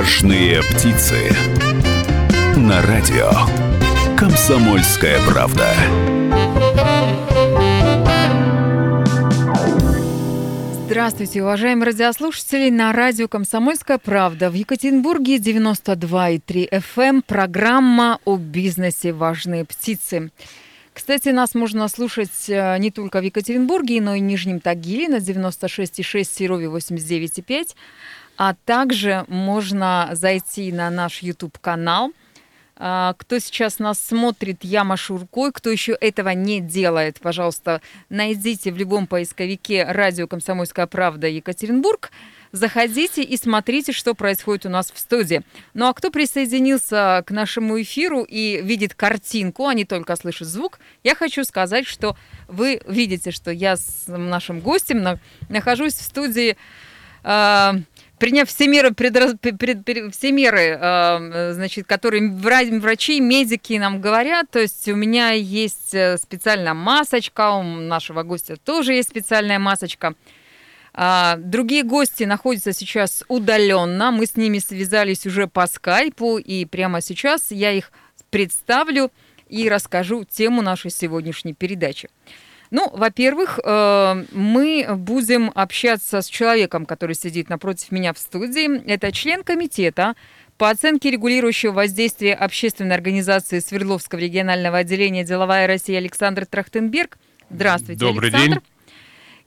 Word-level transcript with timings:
Важные 0.00 0.62
птицы. 0.62 1.28
На 2.56 2.80
радио. 2.80 3.30
Комсомольская 4.16 5.18
правда. 5.28 5.74
Здравствуйте, 10.86 11.42
уважаемые 11.42 11.88
радиослушатели. 11.88 12.70
На 12.70 12.94
радио 12.94 13.28
«Комсомольская 13.28 13.98
правда» 13.98 14.48
в 14.48 14.54
Екатеринбурге 14.54 15.36
92,3 15.36 16.70
FM. 16.70 16.80
Эм. 16.96 17.20
Программа 17.22 18.20
о 18.24 18.38
бизнесе 18.38 19.12
«Важные 19.12 19.66
птицы». 19.66 20.30
Кстати, 20.94 21.28
нас 21.28 21.54
можно 21.54 21.86
слушать 21.88 22.48
э, 22.48 22.76
не 22.78 22.90
только 22.90 23.20
в 23.20 23.22
Екатеринбурге, 23.22 24.00
но 24.00 24.14
и 24.14 24.20
в 24.20 24.24
Нижнем 24.24 24.60
Тагиле 24.60 25.08
на 25.08 25.16
96,6, 25.16 26.24
Серове 26.24 26.66
89,5. 26.66 27.74
А 28.42 28.54
также 28.54 29.26
можно 29.28 30.08
зайти 30.12 30.72
на 30.72 30.88
наш 30.88 31.20
YouTube-канал– 31.20 32.12
а, 32.82 33.12
кто 33.18 33.38
сейчас 33.38 33.78
нас 33.78 33.98
смотрит, 33.98 34.60
я 34.62 34.84
машу 34.84 35.18
рукой. 35.18 35.52
Кто 35.52 35.68
еще 35.68 35.92
этого 36.00 36.30
не 36.30 36.60
делает, 36.60 37.20
пожалуйста, 37.20 37.82
найдите 38.08 38.72
в 38.72 38.78
любом 38.78 39.06
поисковике 39.06 39.84
«Радио 39.84 40.26
Комсомольская 40.26 40.86
правда 40.86 41.26
Екатеринбург». 41.26 42.10
Заходите 42.52 43.22
и 43.22 43.36
смотрите, 43.36 43.92
что 43.92 44.14
происходит 44.14 44.64
у 44.64 44.70
нас 44.70 44.90
в 44.90 44.98
студии. 44.98 45.42
Ну 45.74 45.88
а 45.88 45.92
кто 45.92 46.10
присоединился 46.10 47.22
к 47.26 47.30
нашему 47.32 47.78
эфиру 47.82 48.22
и 48.22 48.62
видит 48.62 48.94
картинку, 48.94 49.66
а 49.66 49.74
не 49.74 49.84
только 49.84 50.16
слышит 50.16 50.48
звук, 50.48 50.80
я 51.04 51.14
хочу 51.14 51.44
сказать, 51.44 51.86
что 51.86 52.16
вы 52.48 52.80
видите, 52.88 53.30
что 53.30 53.50
я 53.50 53.76
с 53.76 54.04
нашим 54.06 54.60
гостем 54.60 55.20
нахожусь 55.50 55.92
в 55.92 56.02
студии 56.02 56.56
а, 57.22 57.74
приняв 58.20 58.48
все 58.48 58.68
меры, 58.68 58.92
предраз... 58.92 59.34
пред... 59.40 60.14
все 60.14 60.30
меры 60.30 60.78
э, 60.80 61.52
значит, 61.54 61.86
которые 61.86 62.30
врачи, 62.30 63.18
медики 63.18 63.72
нам 63.72 64.00
говорят, 64.00 64.50
то 64.50 64.60
есть 64.60 64.86
у 64.88 64.94
меня 64.94 65.30
есть 65.30 65.94
э, 65.94 66.18
специальная 66.18 66.74
масочка, 66.74 67.50
у 67.52 67.62
нашего 67.62 68.22
гостя 68.22 68.56
тоже 68.56 68.92
есть 68.92 69.08
специальная 69.08 69.58
масочка. 69.58 70.14
А, 70.92 71.36
другие 71.38 71.82
гости 71.82 72.24
находятся 72.24 72.72
сейчас 72.72 73.24
удаленно, 73.28 74.10
мы 74.10 74.26
с 74.26 74.36
ними 74.36 74.58
связались 74.58 75.26
уже 75.26 75.46
по 75.46 75.66
скайпу, 75.66 76.36
и 76.36 76.66
прямо 76.66 77.00
сейчас 77.00 77.50
я 77.50 77.72
их 77.72 77.90
представлю 78.28 79.10
и 79.48 79.68
расскажу 79.68 80.24
тему 80.24 80.62
нашей 80.62 80.90
сегодняшней 80.90 81.54
передачи. 81.54 82.10
Ну, 82.70 82.88
во-первых, 82.92 83.58
э, 83.62 84.24
мы 84.32 84.86
будем 84.96 85.50
общаться 85.54 86.22
с 86.22 86.26
человеком, 86.26 86.86
который 86.86 87.16
сидит 87.16 87.48
напротив 87.48 87.90
меня 87.90 88.12
в 88.12 88.18
студии. 88.18 88.80
Это 88.86 89.10
член 89.12 89.42
комитета 89.42 90.14
по 90.56 90.70
оценке 90.70 91.10
регулирующего 91.10 91.72
воздействия 91.72 92.34
общественной 92.34 92.94
организации 92.94 93.58
Свердловского 93.58 94.20
регионального 94.20 94.78
отделения 94.78 95.24
«Деловая 95.24 95.66
Россия» 95.66 95.98
Александр 95.98 96.46
Трахтенберг. 96.46 97.18
Здравствуйте, 97.50 97.98
Добрый 97.98 98.28
Александр. 98.30 98.60
день. 98.60 98.69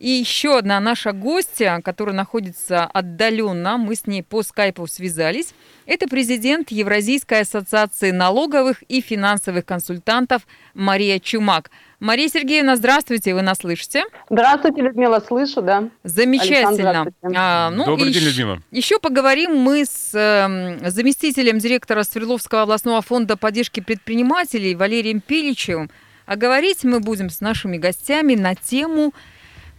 И 0.03 0.09
еще 0.09 0.57
одна 0.57 0.81
наша 0.81 1.13
гостья, 1.13 1.79
которая 1.81 2.13
находится 2.13 2.83
отдаленно, 2.83 3.77
мы 3.77 3.95
с 3.95 4.05
ней 4.05 4.21
по 4.21 4.43
скайпу 4.43 4.85
связались. 4.85 5.53
Это 5.85 6.09
президент 6.09 6.71
Евразийской 6.71 7.39
ассоциации 7.39 8.11
налоговых 8.11 8.83
и 8.89 8.99
финансовых 8.99 9.65
консультантов 9.65 10.41
Мария 10.73 11.19
Чумак. 11.19 11.71
Мария 12.01 12.27
Сергеевна, 12.27 12.75
здравствуйте, 12.75 13.33
вы 13.33 13.43
нас 13.43 13.59
слышите? 13.59 14.03
Здравствуйте, 14.29 14.81
Людмила, 14.81 15.23
слышу, 15.25 15.61
да. 15.61 15.87
Замечательно. 16.03 17.07
А, 17.33 17.69
ну, 17.69 17.85
Добрый 17.85 18.11
день, 18.11 18.23
Людмила. 18.23 18.61
Еще 18.71 18.99
поговорим 18.99 19.55
мы 19.55 19.85
с 19.85 20.09
э, 20.13 20.89
заместителем 20.89 21.59
директора 21.59 22.03
Свердловского 22.03 22.63
областного 22.63 23.01
фонда 23.01 23.37
поддержки 23.37 23.79
предпринимателей 23.79 24.75
Валерием 24.75 25.21
Пиличевым. 25.21 25.89
А 26.25 26.35
говорить 26.35 26.83
мы 26.83 26.99
будем 26.99 27.29
с 27.29 27.39
нашими 27.39 27.77
гостями 27.77 28.35
на 28.35 28.53
тему 28.53 29.13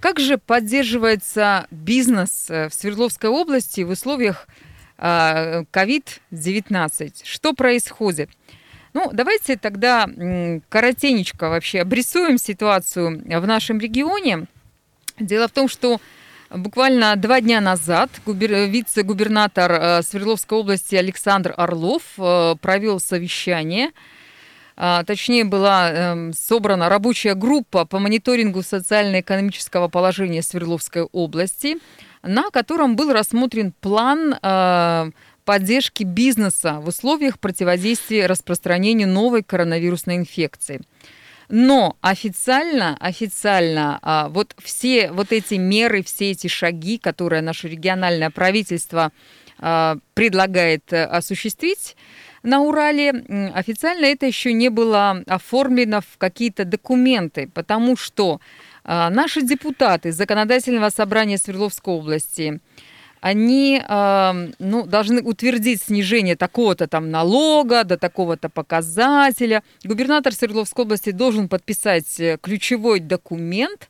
как 0.05 0.21
же 0.21 0.37
поддерживается 0.37 1.67
бизнес 1.71 2.51
э, 2.51 2.69
в 2.69 2.75
Свердловской 2.75 3.31
области 3.31 3.81
в 3.81 3.89
условиях 3.89 4.47
COVID-19? 4.99 6.13
А, 6.71 7.09
Что 7.25 7.55
происходит? 7.55 8.29
Ну, 8.93 9.09
давайте 9.15 9.57
тогда 9.57 10.07
коротенечко 10.69 11.49
вообще 11.49 11.81
обрисуем 11.81 12.37
ситуацию 12.37 13.23
в 13.25 13.47
нашем 13.47 13.81
регионе. 13.81 14.45
Дело 15.19 15.49
в 15.49 15.53
том, 15.53 15.69
что 15.69 16.03
буквально 16.51 17.17
два 17.17 17.41
дня 17.41 17.63
назад 17.63 18.11
вице-губернатор 18.27 19.73
э, 19.73 20.03
Свердловской 20.03 20.59
области 20.59 20.97
Александр 20.97 21.55
Орлов 21.57 22.03
э, 22.19 22.57
провел 22.61 23.01
совещание– 23.01 23.91
точнее 24.77 25.45
была 25.45 25.91
эм, 25.91 26.33
собрана 26.33 26.89
рабочая 26.89 27.35
группа 27.35 27.85
по 27.85 27.99
мониторингу 28.01 28.63
социально-экономического 28.63 29.89
положения 29.89 30.43
Свердловской 30.43 31.03
области, 31.03 31.79
на 32.23 32.51
котором 32.51 32.97
был 32.97 33.13
рассмотрен 33.13 33.73
план 33.81 34.37
а, 34.43 35.11
поддержки 35.45 36.03
бизнеса 36.03 36.81
в 36.81 36.89
условиях 36.89 37.39
противодействия 37.39 38.27
распространению 38.27 39.09
новой 39.09 39.43
коронавирусной 39.43 40.17
инфекции. 40.17 40.81
Но 41.51 41.97
официально, 42.01 42.97
официально 42.99 43.99
а, 44.03 44.29
вот 44.29 44.57
все 44.59 45.13
вот 45.13 45.31
эти 45.33 45.55
меры, 45.55 46.03
все 46.03 46.31
эти 46.31 46.49
шаги, 46.49 46.99
которые 46.99 47.43
наше 47.43 47.69
региональное 47.69 48.31
правительство 48.31 49.13
предлагает 50.15 50.93
э, 50.93 51.05
осуществить, 51.05 51.97
на 52.45 52.61
Урале, 52.61 53.11
официально 53.55 54.07
это 54.07 54.27
еще 54.27 54.53
не 54.53 54.69
было 54.69 55.23
оформлено 55.27 56.01
в 56.01 56.19
какие-то 56.19 56.65
документы, 56.65 57.51
потому 57.53 57.97
что 57.97 58.41
а, 58.85 59.11
наши 59.11 59.43
депутаты 59.43 60.13
Законодательного 60.13 60.91
собрания 60.91 61.39
Свердловской 61.39 61.95
области, 61.95 62.61
они 63.23 63.81
э, 63.81 64.51
ну, 64.59 64.85
должны 64.85 65.23
утвердить 65.23 65.83
снижение 65.83 66.37
такого-то 66.37 66.87
там 66.87 67.11
налога 67.11 67.85
до 67.85 67.97
такого-то 67.97 68.51
показателя. 68.51 69.63
Губернатор 69.83 70.35
Свердловской 70.35 70.85
области 70.85 71.11
должен 71.11 71.49
подписать 71.49 72.21
э, 72.21 72.37
ключевой 72.39 73.01
документ. 73.01 73.89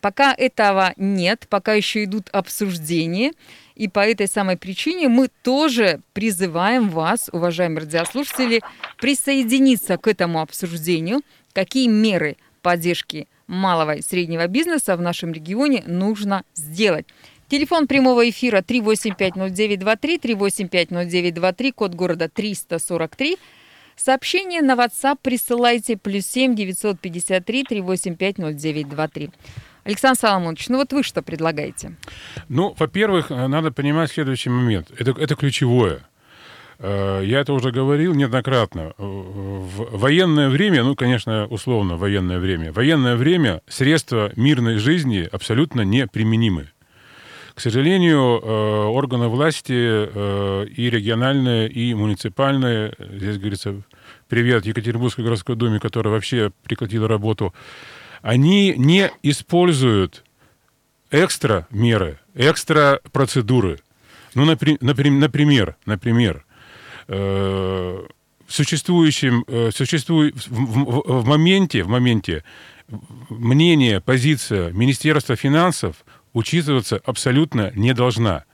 Пока 0.00 0.32
этого 0.32 0.92
нет, 0.96 1.46
пока 1.48 1.74
еще 1.74 2.04
идут 2.04 2.28
обсуждения. 2.30 3.32
И 3.74 3.88
по 3.88 4.00
этой 4.00 4.28
самой 4.28 4.56
причине 4.56 5.08
мы 5.08 5.28
тоже 5.42 6.00
призываем 6.12 6.90
вас, 6.90 7.28
уважаемые 7.32 7.80
радиослушатели, 7.84 8.60
присоединиться 8.98 9.96
к 9.96 10.06
этому 10.06 10.40
обсуждению, 10.40 11.22
какие 11.52 11.88
меры 11.88 12.36
поддержки 12.62 13.26
малого 13.46 13.96
и 13.96 14.02
среднего 14.02 14.46
бизнеса 14.46 14.96
в 14.96 15.00
нашем 15.00 15.32
регионе 15.32 15.82
нужно 15.86 16.44
сделать. 16.54 17.06
Телефон 17.48 17.88
прямого 17.88 18.28
эфира 18.30 18.60
3850923, 18.60 20.20
3850923, 20.20 21.72
код 21.72 21.94
города 21.94 22.28
343. 22.28 23.38
Сообщение 23.96 24.62
на 24.62 24.74
WhatsApp 24.74 25.18
присылайте 25.20 25.96
плюс 25.96 26.26
7 26.26 26.54
953 26.54 27.64
385 27.64 28.38
0923. 28.38 29.30
Александр 29.84 30.18
Соломонович, 30.18 30.68
ну 30.68 30.78
вот 30.78 30.92
вы 30.92 31.02
что 31.02 31.22
предлагаете? 31.22 31.96
Ну, 32.48 32.74
во-первых, 32.78 33.30
э, 33.30 33.46
надо 33.46 33.72
понимать 33.72 34.10
следующий 34.10 34.50
момент. 34.50 34.90
Это, 34.98 35.12
это 35.12 35.34
ключевое. 35.34 36.00
Э, 36.78 37.22
я 37.24 37.40
это 37.40 37.52
уже 37.52 37.70
говорил 37.70 38.14
неоднократно. 38.14 38.92
Э, 38.98 39.02
в 39.02 39.98
военное 39.98 40.48
время, 40.48 40.84
ну, 40.84 40.94
конечно, 40.94 41.46
условно 41.46 41.96
военное 41.96 42.38
время, 42.38 42.72
военное 42.72 43.16
время 43.16 43.62
средства 43.68 44.32
мирной 44.36 44.76
жизни 44.78 45.28
абсолютно 45.30 45.82
неприменимы. 45.82 46.68
К 47.54 47.60
сожалению, 47.60 48.40
органы 48.90 49.28
власти 49.28 49.72
и 49.72 50.88
региональные, 50.88 51.68
и 51.68 51.92
муниципальные, 51.92 52.94
здесь 52.98 53.36
говорится, 53.36 53.82
привет 54.28 54.64
Екатеринбургской 54.64 55.24
городской 55.24 55.56
думе, 55.56 55.78
которая 55.78 56.14
вообще 56.14 56.52
прекратила 56.64 57.06
работу, 57.06 57.52
они 58.22 58.74
не 58.76 59.10
используют 59.22 60.24
экстра 61.10 61.66
меры, 61.70 62.20
экстра 62.34 63.00
процедуры. 63.12 63.80
Ну, 64.34 64.44
например, 64.44 64.78
например, 64.80 65.76
например 65.86 66.44
э, 67.08 68.06
существующим, 68.48 69.44
э, 69.46 69.70
существует 69.74 70.34
в, 70.36 70.50
в, 70.50 71.22
в 71.22 71.26
моменте, 71.26 71.82
в 71.82 71.88
моменте 71.88 72.44
мнение, 73.28 74.00
позиция 74.00 74.72
Министерства 74.72 75.36
финансов 75.36 76.04
учитываться 76.32 77.00
абсолютно 77.04 77.72
не 77.74 77.94
должна. 77.94 78.44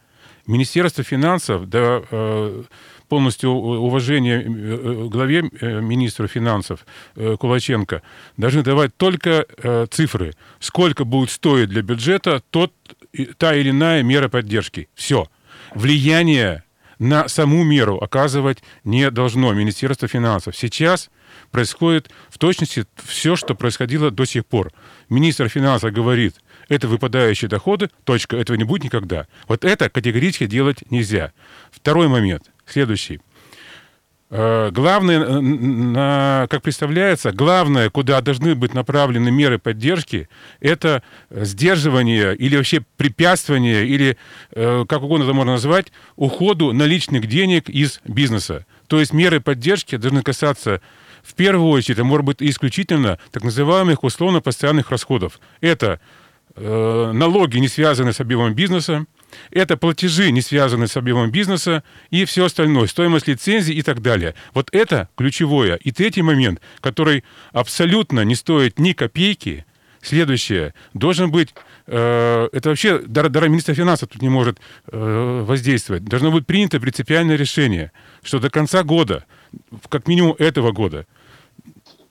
Министерство 0.46 1.02
финансов, 1.02 1.68
да, 1.68 2.02
э, 2.10 2.62
полностью 3.08 3.50
уважение 3.50 4.42
э, 4.42 4.46
э, 4.46 5.08
главе 5.08 5.50
э, 5.60 5.80
министра 5.80 6.26
финансов 6.26 6.86
Кулаченко, 7.14 8.02
должны 8.36 8.62
давать 8.62 8.96
только 8.96 9.46
цифры, 9.90 10.34
сколько 10.60 11.04
будет 11.04 11.30
стоить 11.30 11.68
для 11.68 11.82
бюджета 11.82 12.42
тот, 12.50 12.72
та 13.38 13.54
или 13.54 13.70
иная 13.70 14.02
мера 14.02 14.28
поддержки. 14.28 14.88
Все. 14.94 15.28
Влияние 15.74 16.64
на 16.98 17.28
саму 17.28 17.64
меру 17.64 17.98
оказывать 17.98 18.62
не 18.84 19.10
должно 19.10 19.52
Министерство 19.52 20.08
финансов. 20.08 20.56
Сейчас 20.56 21.10
происходит 21.50 22.10
в 22.30 22.38
точности 22.38 22.86
все, 23.04 23.36
что 23.36 23.54
происходило 23.54 24.10
до 24.10 24.24
сих 24.24 24.46
пор. 24.46 24.72
Министр 25.08 25.48
финансов 25.48 25.92
говорит, 25.92 26.36
это 26.68 26.88
выпадающие 26.88 27.48
доходы, 27.48 27.90
точка, 28.04 28.36
этого 28.36 28.56
не 28.56 28.64
будет 28.64 28.84
никогда. 28.84 29.26
Вот 29.46 29.64
это 29.64 29.88
категорически 29.90 30.46
делать 30.46 30.90
нельзя. 30.90 31.32
Второй 31.70 32.08
момент, 32.08 32.50
следующий. 32.66 33.20
Э, 34.28 34.70
главное, 34.72 36.48
как 36.48 36.62
представляется, 36.62 37.30
главное, 37.30 37.90
куда 37.90 38.20
должны 38.20 38.56
быть 38.56 38.74
направлены 38.74 39.30
меры 39.30 39.58
поддержки, 39.58 40.28
это 40.58 41.02
сдерживание 41.30 42.34
или 42.34 42.56
вообще 42.56 42.84
препятствование, 42.96 43.86
или 43.86 44.16
э, 44.50 44.84
как 44.88 45.02
угодно 45.02 45.24
это 45.24 45.32
можно 45.32 45.52
назвать, 45.52 45.92
уходу 46.16 46.72
наличных 46.72 47.26
денег 47.26 47.68
из 47.68 48.00
бизнеса. 48.04 48.66
То 48.88 48.98
есть 48.98 49.12
меры 49.12 49.40
поддержки 49.40 49.96
должны 49.96 50.22
касаться 50.22 50.80
в 51.22 51.34
первую 51.34 51.70
очередь, 51.70 52.00
а 52.00 52.04
может 52.04 52.26
быть 52.26 52.36
исключительно 52.40 53.18
так 53.30 53.44
называемых 53.44 54.02
условно-постоянных 54.02 54.90
расходов. 54.90 55.40
Это 55.60 56.00
э, 56.56 57.12
налоги, 57.12 57.58
не 57.58 57.68
связанные 57.68 58.12
с 58.12 58.20
объемом 58.20 58.54
бизнеса, 58.54 59.06
это 59.50 59.76
платежи, 59.76 60.30
не 60.30 60.40
связанные 60.40 60.88
с 60.88 60.96
объемом 60.96 61.30
бизнеса, 61.30 61.82
и 62.10 62.24
все 62.24 62.46
остальное, 62.46 62.86
стоимость 62.86 63.28
лицензий 63.28 63.74
и 63.74 63.82
так 63.82 64.02
далее. 64.02 64.34
Вот 64.54 64.68
это 64.72 65.08
ключевое. 65.16 65.76
И 65.76 65.92
третий 65.92 66.22
момент, 66.22 66.60
который 66.80 67.24
абсолютно 67.52 68.24
не 68.24 68.34
стоит 68.34 68.78
ни 68.78 68.92
копейки, 68.92 69.64
следующее, 70.02 70.74
должен 70.94 71.30
быть, 71.30 71.54
э, 71.86 72.48
это 72.52 72.68
вообще, 72.68 72.98
даже, 73.00 73.28
даже 73.28 73.48
министр 73.48 73.74
финансов 73.74 74.08
тут 74.08 74.22
не 74.22 74.28
может 74.28 74.58
э, 74.90 75.44
воздействовать, 75.46 76.04
должно 76.04 76.30
быть 76.30 76.46
принято 76.46 76.80
принципиальное 76.80 77.36
решение, 77.36 77.92
что 78.22 78.38
до 78.38 78.50
конца 78.50 78.82
года, 78.82 79.24
как 79.88 80.06
минимум 80.06 80.36
этого 80.38 80.72
года, 80.72 81.06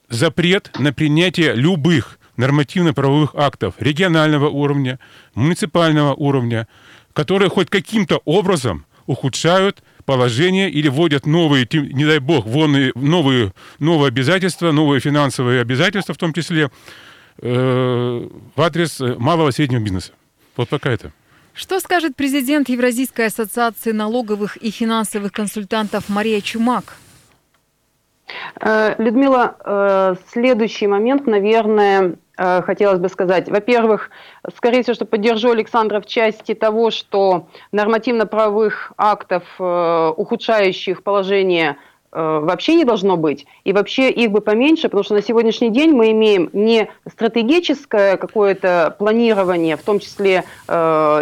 запрет 0.10 0.72
на 0.78 0.94
принятие 0.94 1.54
любых 1.54 2.20
нормативно-правовых 2.38 3.34
актов 3.36 3.76
регионального 3.80 4.50
уровня, 4.50 5.00
муниципального 5.36 6.14
уровня, 6.14 6.68
которые 7.16 7.50
хоть 7.50 7.70
каким-то 7.70 8.22
образом 8.26 8.86
ухудшают 9.08 9.82
положение 10.06 10.70
или 10.70 10.90
вводят 10.90 11.26
новые, 11.26 11.68
не 11.72 12.06
дай 12.06 12.20
бог, 12.20 12.46
новые, 12.46 13.54
новые 13.80 14.08
обязательства, 14.08 14.72
новые 14.72 15.00
финансовые 15.00 15.62
обязательства 15.62 16.14
в 16.14 16.18
том 16.18 16.34
числе 16.34 16.70
э, 17.42 18.30
в 18.56 18.62
адрес 18.62 19.00
малого 19.00 19.50
и 19.50 19.52
среднего 19.52 19.80
бизнеса. 19.80 20.12
Вот 20.58 20.70
пока 20.70 20.92
это. 20.92 21.12
Что 21.54 21.80
скажет 21.80 22.18
президент 22.18 22.68
Евразийской 22.70 23.28
ассоциации 23.28 23.94
налоговых 23.94 24.58
и 24.58 24.70
финансовых 24.70 25.32
консультантов 25.32 26.10
Мария 26.10 26.42
Чумак? 26.42 26.98
Э, 28.60 28.96
Людмила, 29.02 29.56
э, 29.64 30.16
следующий 30.34 30.88
момент, 30.88 31.28
наверное, 31.28 32.02
Э, 32.10 32.25
хотелось 32.38 33.00
бы 33.00 33.10
сказать. 33.10 33.50
Во-первых, 33.50 34.10
скорее 34.56 34.84
всего, 34.84 34.94
что 34.94 35.06
поддержу 35.06 35.52
Александра 35.52 36.02
в 36.02 36.06
части 36.06 36.54
того, 36.54 36.92
что 36.92 37.48
нормативно-правовых 37.72 38.94
актов, 38.98 39.44
э, 39.60 40.14
ухудшающих 40.18 41.04
положение 41.04 41.78
э, 42.12 42.40
вообще 42.44 42.76
не 42.76 42.84
должно 42.84 43.18
быть, 43.18 43.46
и 43.64 43.74
вообще 43.74 44.10
их 44.10 44.32
бы 44.32 44.42
поменьше, 44.42 44.84
потому 44.84 45.04
что 45.04 45.14
на 45.16 45.22
сегодняшний 45.22 45.70
день 45.70 45.92
мы 45.92 46.12
имеем 46.12 46.50
не 46.54 46.90
стратегическое 47.10 48.18
какое-то 48.18 48.96
планирование, 48.98 49.78
в 49.78 49.84
том 49.84 50.00
числе 50.00 50.44
э, 50.68 50.74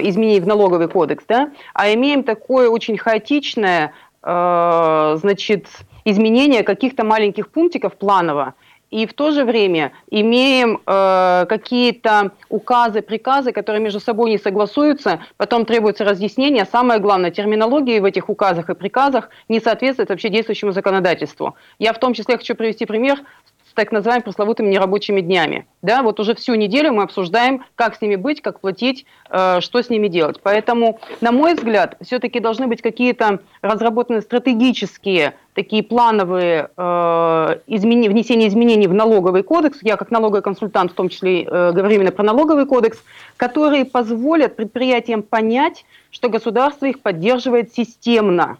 изменений 0.03 0.39
в 0.39 0.47
налоговый 0.47 0.87
кодекс, 0.87 1.25
да, 1.27 1.51
а 1.73 1.93
имеем 1.93 2.23
такое 2.23 2.69
очень 2.69 2.97
хаотичное, 2.97 3.93
э, 4.23 5.17
значит, 5.19 5.67
изменение 6.05 6.63
каких-то 6.63 7.03
маленьких 7.03 7.49
пунктиков 7.49 7.93
планово, 7.93 8.55
и 8.93 9.07
в 9.07 9.13
то 9.13 9.31
же 9.31 9.43
время 9.43 9.91
имеем 10.11 10.79
э, 10.85 11.45
какие-то 11.49 12.31
указы, 12.49 13.01
приказы, 13.01 13.51
которые 13.51 13.81
между 13.81 13.99
собой 13.99 14.29
не 14.29 14.37
согласуются, 14.37 15.19
потом 15.35 15.65
требуется 15.65 16.03
разъяснение. 16.03 16.65
Самое 16.65 16.99
главное, 16.99 17.31
терминология 17.31 17.99
в 17.99 18.05
этих 18.05 18.29
указах 18.29 18.69
и 18.69 18.75
приказах 18.75 19.29
не 19.49 19.59
соответствует 19.59 20.09
вообще 20.09 20.29
действующему 20.29 20.73
законодательству. 20.73 21.55
Я 21.79 21.91
в 21.93 21.97
том 21.97 22.13
числе 22.13 22.37
хочу 22.37 22.53
привести 22.53 22.85
пример 22.85 23.17
с 23.45 23.52
так 23.73 23.91
называемыми 23.91 24.23
пресловутыми 24.23 24.69
нерабочими 24.69 25.21
днями. 25.21 25.65
Да, 25.81 26.01
вот 26.03 26.19
уже 26.19 26.35
всю 26.35 26.55
неделю 26.55 26.93
мы 26.93 27.03
обсуждаем, 27.03 27.63
как 27.75 27.95
с 27.95 28.01
ними 28.01 28.15
быть, 28.15 28.41
как 28.41 28.59
платить, 28.59 29.05
э, 29.29 29.59
что 29.61 29.81
с 29.81 29.89
ними 29.89 30.07
делать. 30.07 30.39
Поэтому, 30.41 30.99
на 31.21 31.31
мой 31.31 31.55
взгляд, 31.55 31.97
все-таки 32.01 32.39
должны 32.39 32.67
быть 32.67 32.81
какие-то 32.81 33.39
разработаны 33.61 34.21
стратегические 34.21 35.33
такие 35.53 35.83
плановые 35.83 36.69
э, 36.75 37.59
измени, 37.67 38.07
внесения 38.07 38.47
изменений 38.47 38.87
в 38.87 38.93
налоговый 38.93 39.43
кодекс, 39.43 39.79
я 39.81 39.97
как 39.97 40.11
налоговый 40.11 40.41
консультант 40.41 40.91
в 40.91 40.95
том 40.95 41.09
числе 41.09 41.43
э, 41.43 41.71
говорю 41.71 41.95
именно 41.95 42.11
про 42.11 42.23
налоговый 42.23 42.65
кодекс, 42.65 43.03
которые 43.37 43.85
позволят 43.85 44.55
предприятиям 44.55 45.21
понять, 45.21 45.85
что 46.11 46.29
государство 46.29 46.85
их 46.85 47.01
поддерживает 47.01 47.73
системно. 47.73 48.57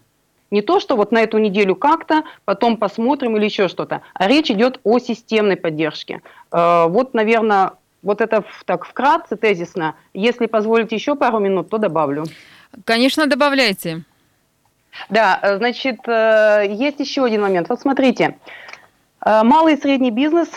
Не 0.54 0.62
то, 0.62 0.78
что 0.78 0.94
вот 0.94 1.10
на 1.10 1.20
эту 1.20 1.38
неделю 1.38 1.74
как-то, 1.74 2.22
потом 2.44 2.76
посмотрим 2.76 3.36
или 3.36 3.46
еще 3.46 3.66
что-то. 3.66 4.02
А 4.14 4.28
речь 4.28 4.52
идет 4.52 4.78
о 4.84 5.00
системной 5.00 5.56
поддержке. 5.56 6.22
Э, 6.52 6.86
вот, 6.86 7.12
наверное, 7.12 7.72
вот 8.04 8.20
это 8.20 8.44
так 8.64 8.84
вкратце, 8.86 9.34
тезисно. 9.34 9.96
Если 10.14 10.46
позволите 10.46 10.94
еще 10.94 11.16
пару 11.16 11.40
минут, 11.40 11.70
то 11.70 11.78
добавлю. 11.78 12.26
Конечно, 12.84 13.26
добавляйте. 13.26 14.04
Да, 15.08 15.40
э, 15.42 15.56
значит, 15.56 16.06
э, 16.06 16.66
есть 16.68 17.00
еще 17.00 17.24
один 17.24 17.40
момент. 17.40 17.68
Вот 17.68 17.80
смотрите, 17.80 18.38
малый 19.24 19.74
и 19.74 19.80
средний 19.80 20.10
бизнес 20.10 20.48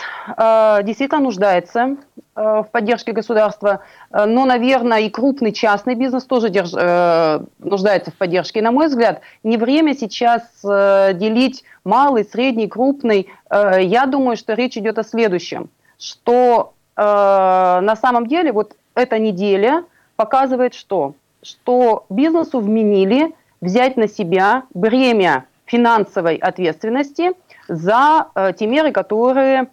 действительно 0.84 1.20
нуждается 1.20 1.96
Э, 2.38 2.62
в 2.62 2.70
поддержке 2.70 3.10
государства, 3.10 3.80
э, 4.12 4.24
но, 4.24 4.44
наверное, 4.44 5.00
и 5.00 5.10
крупный 5.10 5.52
частный 5.52 5.96
бизнес 5.96 6.24
тоже 6.24 6.50
держ, 6.50 6.72
э, 6.72 7.40
нуждается 7.58 8.12
в 8.12 8.14
поддержке. 8.14 8.60
И, 8.60 8.62
на 8.62 8.70
мой 8.70 8.86
взгляд, 8.86 9.22
не 9.42 9.56
время 9.56 9.94
сейчас 9.94 10.44
делить 10.62 11.64
малый, 11.84 12.24
средний, 12.24 12.68
крупный. 12.68 13.28
Я 13.50 14.06
думаю, 14.06 14.36
что 14.36 14.54
речь 14.54 14.76
идет 14.76 14.98
о 14.98 15.04
следующем, 15.04 15.68
что 15.98 16.74
на 16.96 17.96
самом 18.00 18.26
деле 18.26 18.52
вот 18.52 18.74
эта 18.94 19.18
неделя 19.18 19.84
показывает 20.16 20.74
что? 20.74 21.14
Что 21.42 22.04
бизнесу 22.10 22.60
вменили 22.60 23.34
взять 23.60 23.96
на 23.96 24.08
себя 24.08 24.64
бремя 24.74 25.44
финансовой 25.64 26.36
ответственности 26.36 27.32
за 27.68 28.28
те 28.56 28.66
меры, 28.66 28.92
которые 28.92 29.68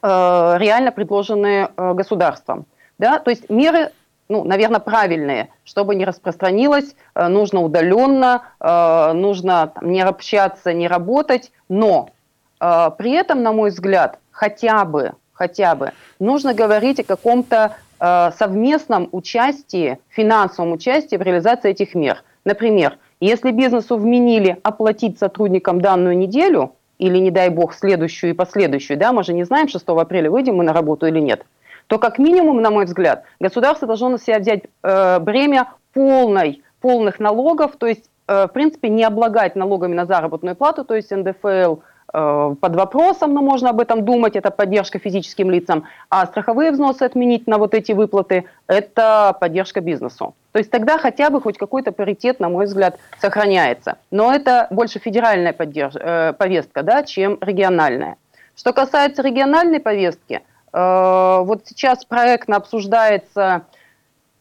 Э, 0.00 0.56
реально 0.58 0.92
предложенные 0.92 1.70
э, 1.76 1.92
государством. 1.94 2.66
Да? 2.98 3.18
То 3.18 3.30
есть 3.30 3.50
меры, 3.50 3.90
ну, 4.28 4.44
наверное, 4.44 4.78
правильные, 4.78 5.48
чтобы 5.64 5.96
не 5.96 6.04
распространилось, 6.04 6.94
э, 7.14 7.26
нужно 7.28 7.62
удаленно, 7.62 8.42
нужно 8.60 9.72
не 9.80 10.00
общаться, 10.02 10.72
не 10.72 10.86
работать, 10.88 11.50
но 11.68 12.10
при 12.58 13.12
этом, 13.12 13.42
на 13.44 13.52
мой 13.52 13.70
взгляд, 13.70 14.18
хотя 14.32 14.84
бы, 14.84 15.12
хотя 15.32 15.76
бы 15.76 15.92
нужно 16.18 16.52
говорить 16.52 16.98
о 16.98 17.04
каком-то 17.04 17.76
совместном 18.00 19.08
участии, 19.12 19.98
финансовом 20.08 20.72
участии 20.72 21.14
в 21.14 21.22
реализации 21.22 21.70
этих 21.70 21.94
мер. 21.94 22.24
Например, 22.44 22.98
если 23.20 23.52
бизнесу 23.52 23.96
вменили 23.96 24.58
оплатить 24.64 25.20
сотрудникам 25.20 25.80
данную 25.80 26.18
неделю– 26.18 26.72
или, 26.98 27.18
не 27.18 27.30
дай 27.30 27.48
бог, 27.48 27.74
следующую 27.74 28.30
и 28.30 28.34
последующую, 28.34 28.98
да, 28.98 29.12
мы 29.12 29.22
же 29.22 29.32
не 29.32 29.44
знаем, 29.44 29.68
6 29.68 29.84
апреля 29.88 30.30
выйдем 30.30 30.56
мы 30.56 30.64
на 30.64 30.72
работу 30.72 31.06
или 31.06 31.20
нет, 31.20 31.44
то 31.86 31.98
как 31.98 32.18
минимум, 32.18 32.60
на 32.60 32.70
мой 32.70 32.84
взгляд, 32.84 33.24
государство 33.40 33.86
должно 33.86 34.10
на 34.10 34.18
себя 34.18 34.38
взять 34.38 34.64
э, 34.82 35.18
бремя 35.20 35.72
полной, 35.92 36.62
полных 36.80 37.18
налогов, 37.18 37.76
то 37.78 37.86
есть, 37.86 38.10
э, 38.26 38.46
в 38.46 38.52
принципе, 38.52 38.88
не 38.88 39.04
облагать 39.04 39.56
налогами 39.56 39.94
на 39.94 40.06
заработную 40.06 40.56
плату, 40.56 40.84
то 40.84 40.94
есть 40.94 41.10
НДФЛ, 41.10 41.76
под 42.12 42.74
вопросом, 42.74 43.34
но 43.34 43.42
можно 43.42 43.70
об 43.70 43.80
этом 43.80 44.04
думать, 44.04 44.34
это 44.34 44.50
поддержка 44.50 44.98
физическим 44.98 45.50
лицам, 45.50 45.84
а 46.08 46.26
страховые 46.26 46.70
взносы 46.70 47.02
отменить 47.02 47.46
на 47.46 47.58
вот 47.58 47.74
эти 47.74 47.92
выплаты– 47.92 48.44
это 48.66 49.36
поддержка 49.38 49.80
бизнесу. 49.80 50.34
То 50.52 50.58
есть 50.58 50.70
тогда 50.70 50.98
хотя 50.98 51.28
бы 51.30 51.40
хоть 51.40 51.58
какой-то 51.58 51.92
паритет, 51.92 52.40
на 52.40 52.48
мой 52.48 52.64
взгляд, 52.64 52.98
сохраняется. 53.20 53.98
Но 54.10 54.32
это 54.32 54.66
больше 54.70 54.98
федеральная 54.98 55.52
поддерж... 55.52 55.94
э, 55.96 56.32
повестка, 56.32 56.82
да, 56.82 57.02
чем 57.02 57.38
региональная. 57.40 58.16
Что 58.56 58.72
касается 58.72 59.22
региональной 59.22 59.78
повестки, 59.78 60.40
э, 60.72 61.40
вот 61.44 61.66
сейчас 61.66 62.04
проектно 62.06 62.56
обсуждается, 62.56 63.62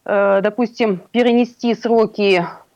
э, 0.06 0.40
допустим, 0.42 1.02
перенести 1.12 1.76
сроки 1.76 2.42
Э, 2.42 2.67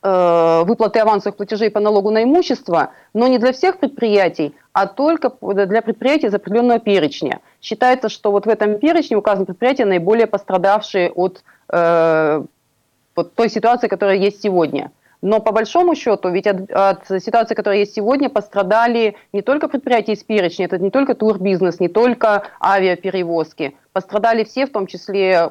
выплаты 0.00 1.00
авансовых 1.00 1.36
платежей 1.36 1.70
по 1.70 1.80
налогу 1.80 2.10
на 2.10 2.22
имущество, 2.22 2.90
но 3.14 3.26
не 3.26 3.38
для 3.38 3.52
всех 3.52 3.78
предприятий, 3.78 4.54
а 4.72 4.86
только 4.86 5.32
для 5.40 5.82
предприятий 5.82 6.28
из 6.28 6.34
определенного 6.34 6.78
перечня. 6.78 7.40
Считается, 7.60 8.08
что 8.08 8.30
вот 8.30 8.46
в 8.46 8.48
этом 8.48 8.78
перечне 8.78 9.16
указаны 9.16 9.46
предприятия, 9.46 9.84
наиболее 9.86 10.28
пострадавшие 10.28 11.10
от 11.10 11.42
э, 11.72 12.44
вот 13.16 13.34
той 13.34 13.50
ситуации, 13.50 13.88
которая 13.88 14.16
есть 14.16 14.40
сегодня. 14.40 14.92
Но 15.20 15.40
по 15.40 15.50
большому 15.50 15.96
счету, 15.96 16.28
ведь 16.28 16.46
от, 16.46 16.70
от 16.70 17.06
ситуации, 17.20 17.54
которая 17.54 17.80
есть 17.80 17.94
сегодня, 17.94 18.30
пострадали 18.30 19.16
не 19.32 19.42
только 19.42 19.66
предприятия 19.66 20.12
из 20.12 20.22
перечня, 20.22 20.66
это 20.66 20.78
не 20.78 20.90
только 20.90 21.14
турбизнес, 21.14 21.80
не 21.80 21.88
только 21.88 22.44
авиаперевозки, 22.62 23.76
пострадали 23.92 24.44
все, 24.44 24.66
в 24.66 24.70
том 24.70 24.86
числе 24.86 25.50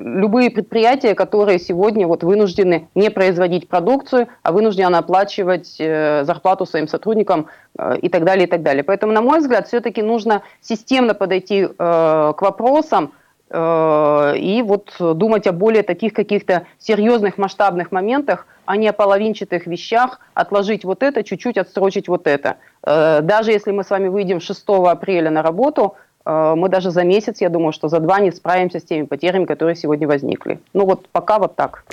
любые 0.00 0.50
предприятия, 0.50 1.14
которые 1.14 1.58
сегодня 1.58 2.06
вот 2.06 2.22
вынуждены 2.22 2.88
не 2.94 3.10
производить 3.10 3.68
продукцию, 3.68 4.28
а 4.42 4.52
вынуждены 4.52 4.96
оплачивать 4.96 5.76
э, 5.78 6.24
зарплату 6.24 6.66
своим 6.66 6.88
сотрудникам 6.88 7.46
э, 7.78 7.98
и 8.00 8.08
так 8.08 8.24
далее, 8.24 8.46
и 8.46 8.50
так 8.50 8.62
далее. 8.62 8.84
Поэтому, 8.84 9.12
на 9.12 9.22
мой 9.22 9.40
взгляд, 9.40 9.68
все-таки 9.68 10.02
нужно 10.02 10.42
системно 10.60 11.14
подойти 11.14 11.62
э, 11.62 11.68
к 11.76 12.42
вопросам 12.42 13.12
э, 13.50 14.34
и 14.38 14.62
вот 14.62 14.94
думать 14.98 15.46
о 15.46 15.52
более 15.52 15.82
таких 15.82 16.12
каких-то 16.12 16.66
серьезных 16.78 17.38
масштабных 17.38 17.92
моментах, 17.92 18.46
а 18.68 18.76
не 18.76 18.88
о 18.88 18.92
половинчатых 18.92 19.66
вещах, 19.66 20.20
отложить 20.34 20.84
вот 20.84 21.02
это, 21.02 21.22
чуть-чуть 21.22 21.56
отсрочить 21.56 22.08
вот 22.08 22.26
это. 22.26 22.56
Э, 22.84 23.20
даже 23.22 23.50
если 23.50 23.70
мы 23.70 23.82
с 23.82 23.90
вами 23.90 24.08
выйдем 24.08 24.40
6 24.40 24.62
апреля 24.68 25.30
на 25.30 25.42
работу, 25.42 25.96
мы 26.28 26.68
даже 26.68 26.90
за 26.90 27.04
месяц, 27.04 27.40
я 27.40 27.48
думаю, 27.48 27.72
что 27.72 27.88
за 27.88 28.00
два 28.00 28.20
не 28.20 28.32
справимся 28.32 28.80
с 28.80 28.84
теми 28.84 29.06
потерями, 29.06 29.46
которые 29.46 29.76
сегодня 29.76 30.06
возникли. 30.06 30.58
Ну 30.74 30.84
вот 30.84 31.08
пока 31.08 31.38
вот 31.38 31.56
так. 31.56 31.84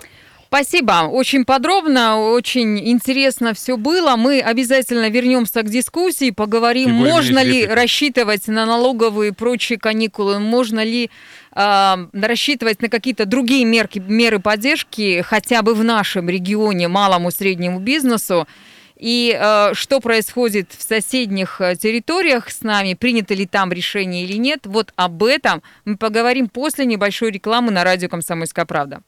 Спасибо. 0.47 1.09
Очень 1.11 1.43
подробно, 1.43 2.31
очень 2.31 2.79
интересно 2.87 3.53
все 3.53 3.75
было. 3.75 4.15
Мы 4.15 4.39
обязательно 4.39 5.09
вернемся 5.09 5.61
к 5.63 5.69
дискуссии, 5.69 6.31
поговорим, 6.31 6.91
можно 6.91 7.43
ли 7.43 7.65
рассчитывать 7.65 8.47
на 8.47 8.65
налоговые 8.65 9.31
и 9.31 9.33
прочие 9.33 9.77
каникулы, 9.77 10.39
можно 10.39 10.81
ли 10.81 11.09
э, 11.53 11.95
рассчитывать 12.13 12.81
на 12.81 12.87
какие-то 12.87 13.25
другие 13.25 13.65
мерки, 13.65 13.99
меры 13.99 14.39
поддержки 14.39 15.21
хотя 15.27 15.61
бы 15.61 15.73
в 15.73 15.83
нашем 15.83 16.29
регионе 16.29 16.87
малому 16.87 17.31
среднему 17.31 17.79
бизнесу 17.79 18.47
и 18.95 19.37
э, 19.37 19.73
что 19.73 19.99
происходит 19.99 20.71
в 20.71 20.81
соседних 20.81 21.59
э, 21.59 21.75
территориях 21.75 22.49
с 22.49 22.61
нами, 22.61 22.93
принято 22.93 23.33
ли 23.33 23.45
там 23.45 23.71
решение 23.71 24.23
или 24.23 24.37
нет, 24.37 24.61
вот 24.65 24.93
об 24.95 25.23
этом 25.23 25.61
мы 25.83 25.97
поговорим 25.97 26.49
после 26.49 26.85
небольшой 26.85 27.31
рекламы 27.31 27.71
на 27.71 27.83
радио 27.83 28.09
«Комсомольская 28.09 28.65
правда». 28.65 29.01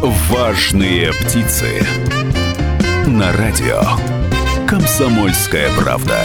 Важные 0.00 1.12
птицы 1.12 1.84
на 3.06 3.32
радио 3.32 3.82
«Комсомольская 4.68 5.70
правда». 5.76 6.24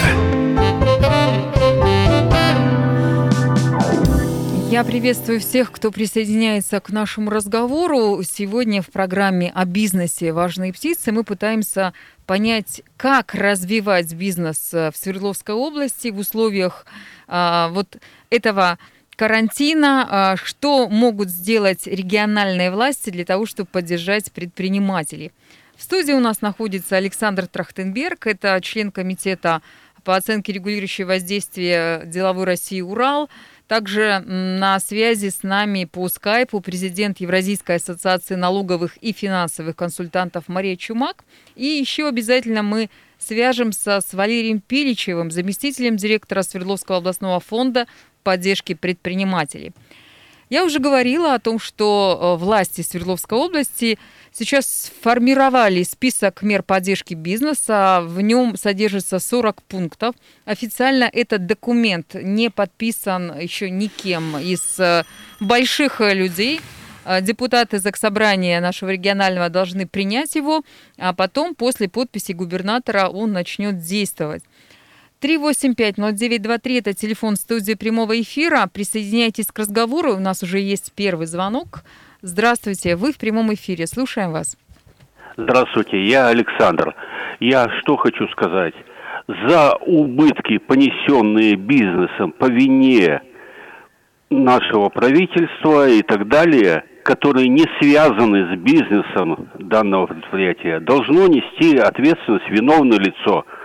Я 4.73 4.83
приветствую 4.83 5.39
всех, 5.39 5.71
кто 5.71 5.91
присоединяется 5.91 6.79
к 6.79 6.89
нашему 6.89 7.29
разговору. 7.29 8.23
Сегодня 8.23 8.81
в 8.81 8.87
программе 8.87 9.51
о 9.53 9.65
бизнесе 9.65 10.33
«Важные 10.33 10.73
птицы» 10.73 11.11
мы 11.11 11.23
пытаемся 11.23 11.93
понять, 12.25 12.81
как 12.97 13.35
развивать 13.35 14.11
бизнес 14.15 14.73
в 14.73 14.93
Свердловской 14.95 15.53
области 15.53 16.07
в 16.07 16.17
условиях 16.17 16.87
а, 17.27 17.67
вот 17.69 17.97
этого 18.31 18.79
карантина, 19.15 20.07
а, 20.09 20.37
что 20.37 20.89
могут 20.89 21.29
сделать 21.29 21.85
региональные 21.85 22.71
власти 22.71 23.11
для 23.11 23.25
того, 23.25 23.45
чтобы 23.45 23.69
поддержать 23.71 24.31
предпринимателей. 24.31 25.31
В 25.77 25.83
студии 25.83 26.13
у 26.13 26.19
нас 26.19 26.41
находится 26.41 26.97
Александр 26.97 27.45
Трахтенберг, 27.45 28.25
это 28.25 28.59
член 28.63 28.91
комитета 28.91 29.61
по 30.03 30.15
оценке 30.15 30.51
регулирующего 30.51 31.09
воздействия 31.09 32.01
деловой 32.05 32.45
России 32.45 32.81
«Урал», 32.81 33.29
также 33.73 34.19
на 34.27 34.79
связи 34.79 35.29
с 35.29 35.41
нами 35.41 35.85
по 35.85 36.07
скайпу 36.07 36.61
президент 36.61 37.19
Евразийской 37.21 37.77
ассоциации 37.77 38.35
налоговых 38.35 38.97
и 38.97 39.13
финансовых 39.13 39.75
консультантов 39.75 40.47
Мария 40.47 40.75
Чумак. 40.75 41.23
И 41.55 41.65
еще 41.65 42.07
обязательно 42.07 42.61
мы 42.61 42.91
свяжемся 43.17 43.99
с 43.99 44.13
Валерием 44.13 44.59
Пиличевым, 44.59 45.31
заместителем 45.31 45.97
директора 45.97 46.43
Свердловского 46.43 46.99
областного 46.99 47.39
фонда 47.39 47.87
поддержки 48.21 48.75
предпринимателей. 48.75 49.71
Я 50.51 50.65
уже 50.65 50.77
говорила 50.77 51.33
о 51.33 51.39
том, 51.39 51.57
что 51.57 52.37
э, 52.37 52.43
власти 52.43 52.81
Свердловской 52.81 53.39
области 53.39 53.97
сейчас 54.33 54.91
сформировали 54.91 55.83
список 55.83 56.41
мер 56.41 56.63
поддержки 56.63 57.13
бизнеса. 57.13 58.01
В 58.03 58.19
нем 58.21 58.57
содержится 58.57 59.19
40 59.19 59.63
пунктов. 59.63 60.15
Официально 60.45 61.09
этот 61.11 61.45
документ 61.45 62.15
не 62.15 62.49
подписан 62.49 63.39
еще 63.39 63.69
никем 63.69 64.37
из 64.37 64.79
э, 64.79 65.03
больших 65.39 66.01
людей. 66.01 66.59
Э, 67.05 67.21
депутаты 67.21 67.79
Заксобрания 67.79 68.59
нашего 68.59 68.89
регионального 68.89 69.49
должны 69.49 69.87
принять 69.87 70.35
его, 70.35 70.63
а 70.97 71.13
потом 71.13 71.55
после 71.55 71.87
подписи 71.87 72.31
губернатора 72.31 73.07
он 73.07 73.31
начнет 73.31 73.79
действовать. 73.79 74.43
385-0923– 75.21 76.79
это 76.79 76.93
телефон 76.93 77.37
студии 77.37 77.75
прямого 77.75 78.19
эфира. 78.19 78.69
Присоединяйтесь 78.71 79.47
к 79.47 79.59
разговору. 79.59 80.15
У 80.15 80.19
нас 80.19 80.43
уже 80.43 80.59
есть 80.59 80.91
первый 80.95 81.27
звонок. 81.27 81.83
Здравствуйте, 82.25 82.95
вы 82.95 83.11
в 83.11 83.17
прямом 83.17 83.53
эфире. 83.53 83.85
Слушаем 83.85 84.31
вас. 84.31 84.57
Здравствуйте, 85.35 86.01
я 86.05 86.29
Александр. 86.29 86.95
Я 87.41 87.67
что 87.81 87.97
хочу 87.97 88.29
сказать. 88.29 88.73
За 89.27 89.75
убытки, 89.75 90.57
понесенные 90.57 91.57
бизнесом 91.57 92.31
по 92.31 92.45
вине 92.45 93.21
нашего 94.29 94.87
правительства 94.87 95.89
и 95.89 96.01
так 96.01 96.29
далее, 96.29 96.85
которые 97.03 97.49
не 97.49 97.65
связаны 97.81 98.55
с 98.55 98.57
бизнесом 98.57 99.49
данного 99.59 100.07
предприятия, 100.07 100.79
должно 100.79 101.27
нести 101.27 101.77
ответственность 101.77 102.49
виновное 102.49 102.99
лицо– 102.99 103.45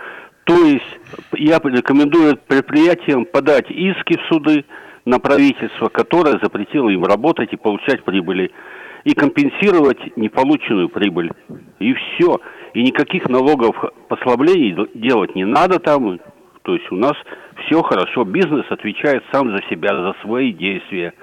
то 0.49 0.55
есть 0.65 0.99
я 1.33 1.59
рекомендую 1.63 2.35
предприятиям 2.35 3.25
подать 3.25 3.69
иски 3.69 4.17
в 4.17 4.33
суды 4.33 4.65
на 5.09 5.19
правительство, 5.19 5.89
которое 5.89 6.39
запретило 6.41 6.89
им 6.89 7.03
работать 7.03 7.51
и 7.51 7.57
получать 7.57 8.03
прибыли, 8.03 8.51
и 9.03 9.13
компенсировать 9.13 10.15
неполученную 10.15 10.89
прибыль. 10.89 11.31
И 11.79 11.93
все. 11.93 12.39
И 12.73 12.83
никаких 12.83 13.27
налогов 13.27 13.75
послаблений 14.07 14.75
делать 14.93 15.35
не 15.35 15.45
надо 15.45 15.79
там. 15.79 16.19
То 16.61 16.75
есть 16.75 16.91
у 16.91 16.95
нас 16.95 17.13
все 17.65 17.81
хорошо. 17.81 18.23
Бизнес 18.23 18.65
отвечает 18.69 19.23
сам 19.31 19.49
за 19.49 19.63
себя, 19.69 19.89
за 19.89 20.13
свои 20.21 20.53
действия. 20.53 21.13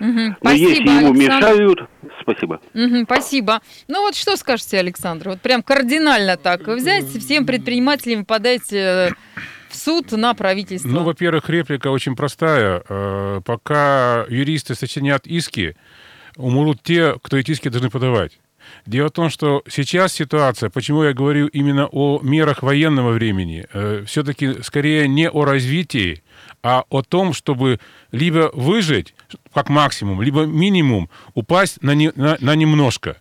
Угу. 0.00 0.08
Но 0.08 0.34
спасибо, 0.40 0.70
если 0.70 0.88
ему 0.88 1.10
Александр. 1.10 1.18
мешают, 1.18 1.88
спасибо. 2.22 2.60
Угу, 2.74 3.04
спасибо. 3.04 3.60
Ну 3.88 4.00
вот 4.00 4.16
что 4.16 4.36
скажете, 4.36 4.78
Александр? 4.78 5.28
Вот 5.28 5.40
прям 5.40 5.62
кардинально 5.62 6.36
так 6.36 6.66
взять, 6.66 7.04
всем 7.04 7.46
предпринимателям 7.46 8.24
подать 8.24 8.72
э, 8.72 9.10
в 9.74 9.76
суд 9.76 10.12
на 10.12 10.34
правительство. 10.34 10.88
Ну, 10.88 11.02
во-первых, 11.02 11.48
реплика 11.50 11.88
очень 11.88 12.16
простая. 12.16 12.82
Э, 12.88 13.40
пока 13.44 14.24
юристы 14.28 14.74
сочинят 14.74 15.26
иски, 15.26 15.76
умрут 16.36 16.82
те, 16.82 17.16
кто 17.22 17.36
эти 17.36 17.50
иски 17.50 17.68
должны 17.68 17.90
подавать. 17.90 18.38
Дело 18.86 19.08
в 19.08 19.12
том, 19.12 19.28
что 19.28 19.62
сейчас 19.68 20.12
ситуация, 20.12 20.70
почему 20.70 21.04
я 21.04 21.12
говорю 21.12 21.48
именно 21.48 21.86
о 21.86 22.20
мерах 22.22 22.62
военного 22.62 23.10
времени, 23.12 23.66
э, 23.72 24.04
все-таки 24.06 24.62
скорее 24.62 25.06
не 25.08 25.28
о 25.28 25.44
развитии, 25.44 26.22
а 26.62 26.84
о 26.88 27.02
том, 27.02 27.34
чтобы 27.34 27.78
либо 28.12 28.50
выжить 28.54 29.14
как 29.52 29.68
максимум, 29.68 30.22
либо 30.22 30.46
минимум 30.46 31.10
упасть 31.34 31.82
на, 31.82 31.94
не, 31.94 32.10
на, 32.14 32.38
на 32.40 32.54
немножко. 32.54 33.16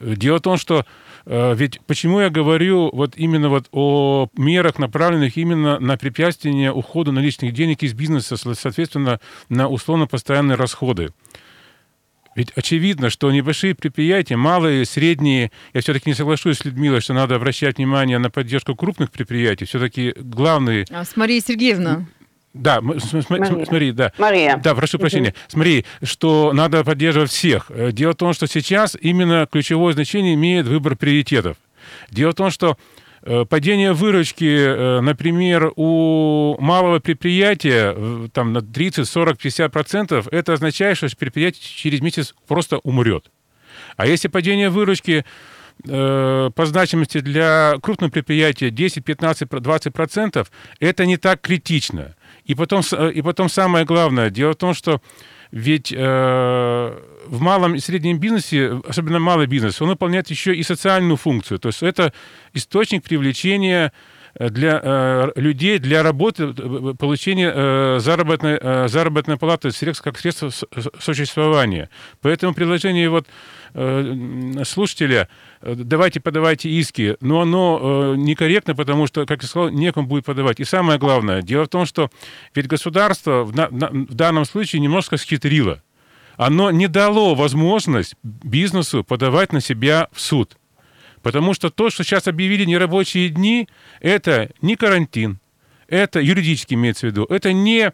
Дело 0.00 0.38
в 0.38 0.42
том, 0.42 0.56
что 0.56 0.80
э, 0.80 0.84
ведь 1.26 1.80
почему 1.86 2.20
я 2.20 2.30
говорю 2.30 2.90
вот 2.92 3.14
именно 3.16 3.48
вот 3.48 3.68
о 3.72 4.28
мерах, 4.36 4.78
направленных 4.78 5.36
именно 5.36 5.78
на 5.78 5.96
препятствие 5.96 6.72
ухода 6.72 7.12
наличных 7.12 7.52
денег 7.52 7.82
из 7.82 7.94
бизнеса, 7.94 8.36
соответственно, 8.36 9.20
на 9.48 9.68
условно 9.68 10.06
постоянные 10.06 10.56
расходы. 10.56 11.10
Ведь 12.36 12.52
очевидно, 12.54 13.10
что 13.10 13.30
небольшие 13.32 13.74
предприятия, 13.74 14.36
малые, 14.36 14.84
средние, 14.84 15.50
я 15.74 15.80
все-таки 15.80 16.08
не 16.08 16.14
соглашусь 16.14 16.58
с 16.58 16.64
Людмилой, 16.64 17.00
что 17.00 17.12
надо 17.12 17.34
обращать 17.34 17.78
внимание 17.78 18.18
на 18.18 18.30
поддержку 18.30 18.76
крупных 18.76 19.10
предприятий. 19.10 19.64
Все-таки 19.64 20.14
главные... 20.16 20.86
А 20.90 21.04
с 21.04 21.16
Марией 21.16 21.40
Сергеевна. 21.40 22.06
Да, 22.52 22.80
смотри, 22.98 23.64
смотри, 23.64 23.92
да. 23.92 24.12
Мария. 24.18 24.60
Да, 24.62 24.74
прошу 24.74 24.98
прощения. 24.98 25.34
Смотри, 25.48 25.84
что 26.02 26.52
надо 26.52 26.84
поддерживать 26.84 27.30
всех. 27.30 27.70
Э, 27.70 27.92
дело 27.92 28.12
в 28.12 28.16
том, 28.16 28.32
что 28.32 28.46
сейчас 28.46 28.96
именно 29.00 29.46
ключевое 29.50 29.92
значение 29.92 30.34
имеет 30.34 30.66
выбор 30.66 30.96
приоритетов. 30.96 31.56
Дело 32.10 32.32
в 32.32 32.34
том, 32.34 32.50
что 32.50 32.76
Э, 33.22 33.44
падение 33.44 33.92
выручки, 33.92 34.44
э, 34.44 35.00
например, 35.00 35.72
у 35.76 36.56
малого 36.58 37.00
предприятия 37.00 38.28
там, 38.32 38.52
на 38.52 38.62
30, 38.62 39.06
40, 39.06 39.38
50 39.38 39.72
процентов, 39.72 40.28
это 40.30 40.54
означает, 40.54 40.96
что 40.96 41.08
предприятие 41.16 41.62
через 41.62 42.00
месяц 42.00 42.34
просто 42.48 42.78
умрет. 42.78 43.30
А 43.96 44.06
если 44.06 44.28
падение 44.28 44.70
выручки 44.70 45.26
э, 45.86 46.50
по 46.54 46.66
значимости 46.66 47.20
для 47.20 47.74
крупного 47.82 48.10
предприятия 48.10 48.70
10, 48.70 49.04
15, 49.04 49.48
20 49.48 49.92
процентов, 49.92 50.50
это 50.78 51.04
не 51.04 51.18
так 51.18 51.42
критично. 51.42 52.14
И 52.50 52.54
потом, 52.54 52.82
и 53.14 53.22
потом 53.22 53.48
самое 53.48 53.84
главное, 53.84 54.28
дело 54.30 54.52
в 54.52 54.56
том, 54.56 54.74
что 54.74 55.00
Ведь 55.52 55.92
э, 55.92 56.98
в 57.26 57.40
малом 57.40 57.74
и 57.74 57.80
среднем 57.80 58.18
бизнесе, 58.18 58.80
особенно 58.88 59.18
малый 59.18 59.46
бизнес, 59.46 59.82
он 59.82 59.88
выполняет 59.88 60.30
еще 60.30 60.54
и 60.54 60.62
социальную 60.62 61.16
функцию. 61.16 61.58
То 61.58 61.68
есть 61.68 61.82
это 61.82 62.12
источник 62.54 63.02
привлечения 63.02 63.90
Э, 63.90 63.90
для 64.38 64.80
э, 64.82 65.30
людей 65.36 65.78
для 65.78 66.02
работы, 66.02 66.54
э, 66.56 66.94
получения 66.98 67.52
э, 67.54 67.98
заработной, 68.00 68.58
э, 68.60 68.88
заработной 68.88 69.36
платы 69.36 69.70
средств, 69.70 70.02
как 70.04 70.18
средство 70.18 70.50
существования. 70.98 71.90
Поэтому 72.20 72.54
предложение 72.54 73.10
вот 73.10 73.26
э, 73.74 74.62
слушателя 74.64 75.28
давайте 75.62 76.20
подавайте 76.20 76.70
иски, 76.70 77.16
но 77.20 77.42
оно 77.42 77.80
э, 77.82 78.16
некорректно, 78.16 78.74
потому 78.74 79.06
что, 79.06 79.26
как 79.26 79.42
я 79.42 79.48
сказал, 79.48 79.68
некому 79.70 80.06
будет 80.06 80.24
подавать. 80.24 80.60
И 80.60 80.64
самое 80.64 80.98
главное, 80.98 81.42
дело 81.42 81.64
в 81.64 81.68
том, 81.68 81.86
что 81.86 82.10
ведь 82.54 82.66
государство 82.66 83.44
в, 83.44 83.54
на, 83.54 83.68
в 83.68 84.14
данном 84.14 84.44
случае 84.44 84.80
немножко 84.80 85.16
схитрило. 85.16 85.82
Оно 86.36 86.70
не 86.70 86.88
дало 86.88 87.34
возможность 87.34 88.14
бизнесу 88.22 89.04
подавать 89.04 89.52
на 89.52 89.60
себя 89.60 90.08
в 90.12 90.20
суд. 90.20 90.56
Потому 91.22 91.54
что 91.54 91.70
то, 91.70 91.90
что 91.90 92.02
сейчас 92.02 92.28
объявили 92.28 92.64
нерабочие 92.64 93.28
дни, 93.28 93.68
это 94.00 94.50
не 94.62 94.76
карантин, 94.76 95.38
это 95.88 96.20
юридически 96.20 96.74
имеется 96.74 97.06
в 97.06 97.10
виду, 97.10 97.24
это 97.24 97.52
не 97.52 97.92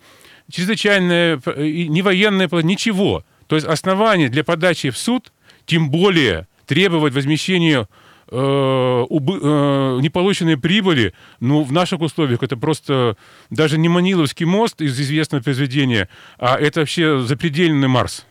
чрезвычайное, 0.50 1.40
не 1.46 2.02
военное, 2.02 2.48
ничего. 2.62 3.24
То 3.46 3.56
есть 3.56 3.66
основание 3.66 4.28
для 4.28 4.44
подачи 4.44 4.90
в 4.90 4.98
суд, 4.98 5.32
тем 5.66 5.90
более 5.90 6.46
требовать 6.66 7.14
возмещения 7.14 7.88
э, 8.28 9.04
убы, 9.08 9.38
э, 9.40 9.98
неполученной 10.02 10.56
прибыли, 10.56 11.14
ну, 11.40 11.62
в 11.62 11.72
наших 11.72 12.00
условиях 12.00 12.42
это 12.42 12.56
просто 12.56 13.16
даже 13.50 13.78
не 13.78 13.88
Маниловский 13.88 14.46
мост 14.46 14.80
из 14.80 15.00
известного 15.00 15.42
произведения, 15.42 16.08
а 16.38 16.56
это 16.56 16.80
вообще 16.80 17.20
запредельный 17.20 17.88
Марс. 17.88 18.26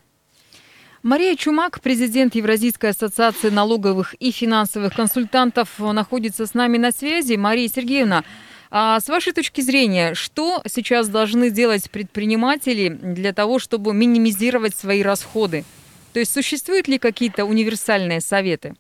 Мария 1.05 1.35
Чумак, 1.35 1.81
президент 1.81 2.33
Евразийской 2.33 2.89
ассоциации 2.89 3.51
налоговых 3.51 4.15
и 4.15 4.31
финансовых 4.31 4.95
консультантов, 4.95 5.77
находится 5.77 6.47
с 6.47 6.55
нами 6.55 6.79
на 6.79 6.91
связи. 6.91 7.35
Мария 7.35 7.67
Сергеевна, 7.67 8.24
а 8.71 9.00
с 9.00 9.07
вашей 9.07 9.31
точки 9.31 9.62
зрения, 9.62 10.15
что 10.15 10.63
сейчас 10.67 11.07
должны 11.07 11.51
делать 11.51 11.91
предприниматели 11.91 12.88
для 12.89 13.33
того, 13.33 13.59
чтобы 13.59 13.93
минимизировать 13.93 14.75
свои 14.75 15.03
расходы? 15.03 15.63
То 16.12 16.19
есть 16.19 16.33
существуют 16.33 16.88
ли 16.88 16.97
какие-то 16.97 17.45
универсальные 17.45 18.19
советы? 18.19 18.74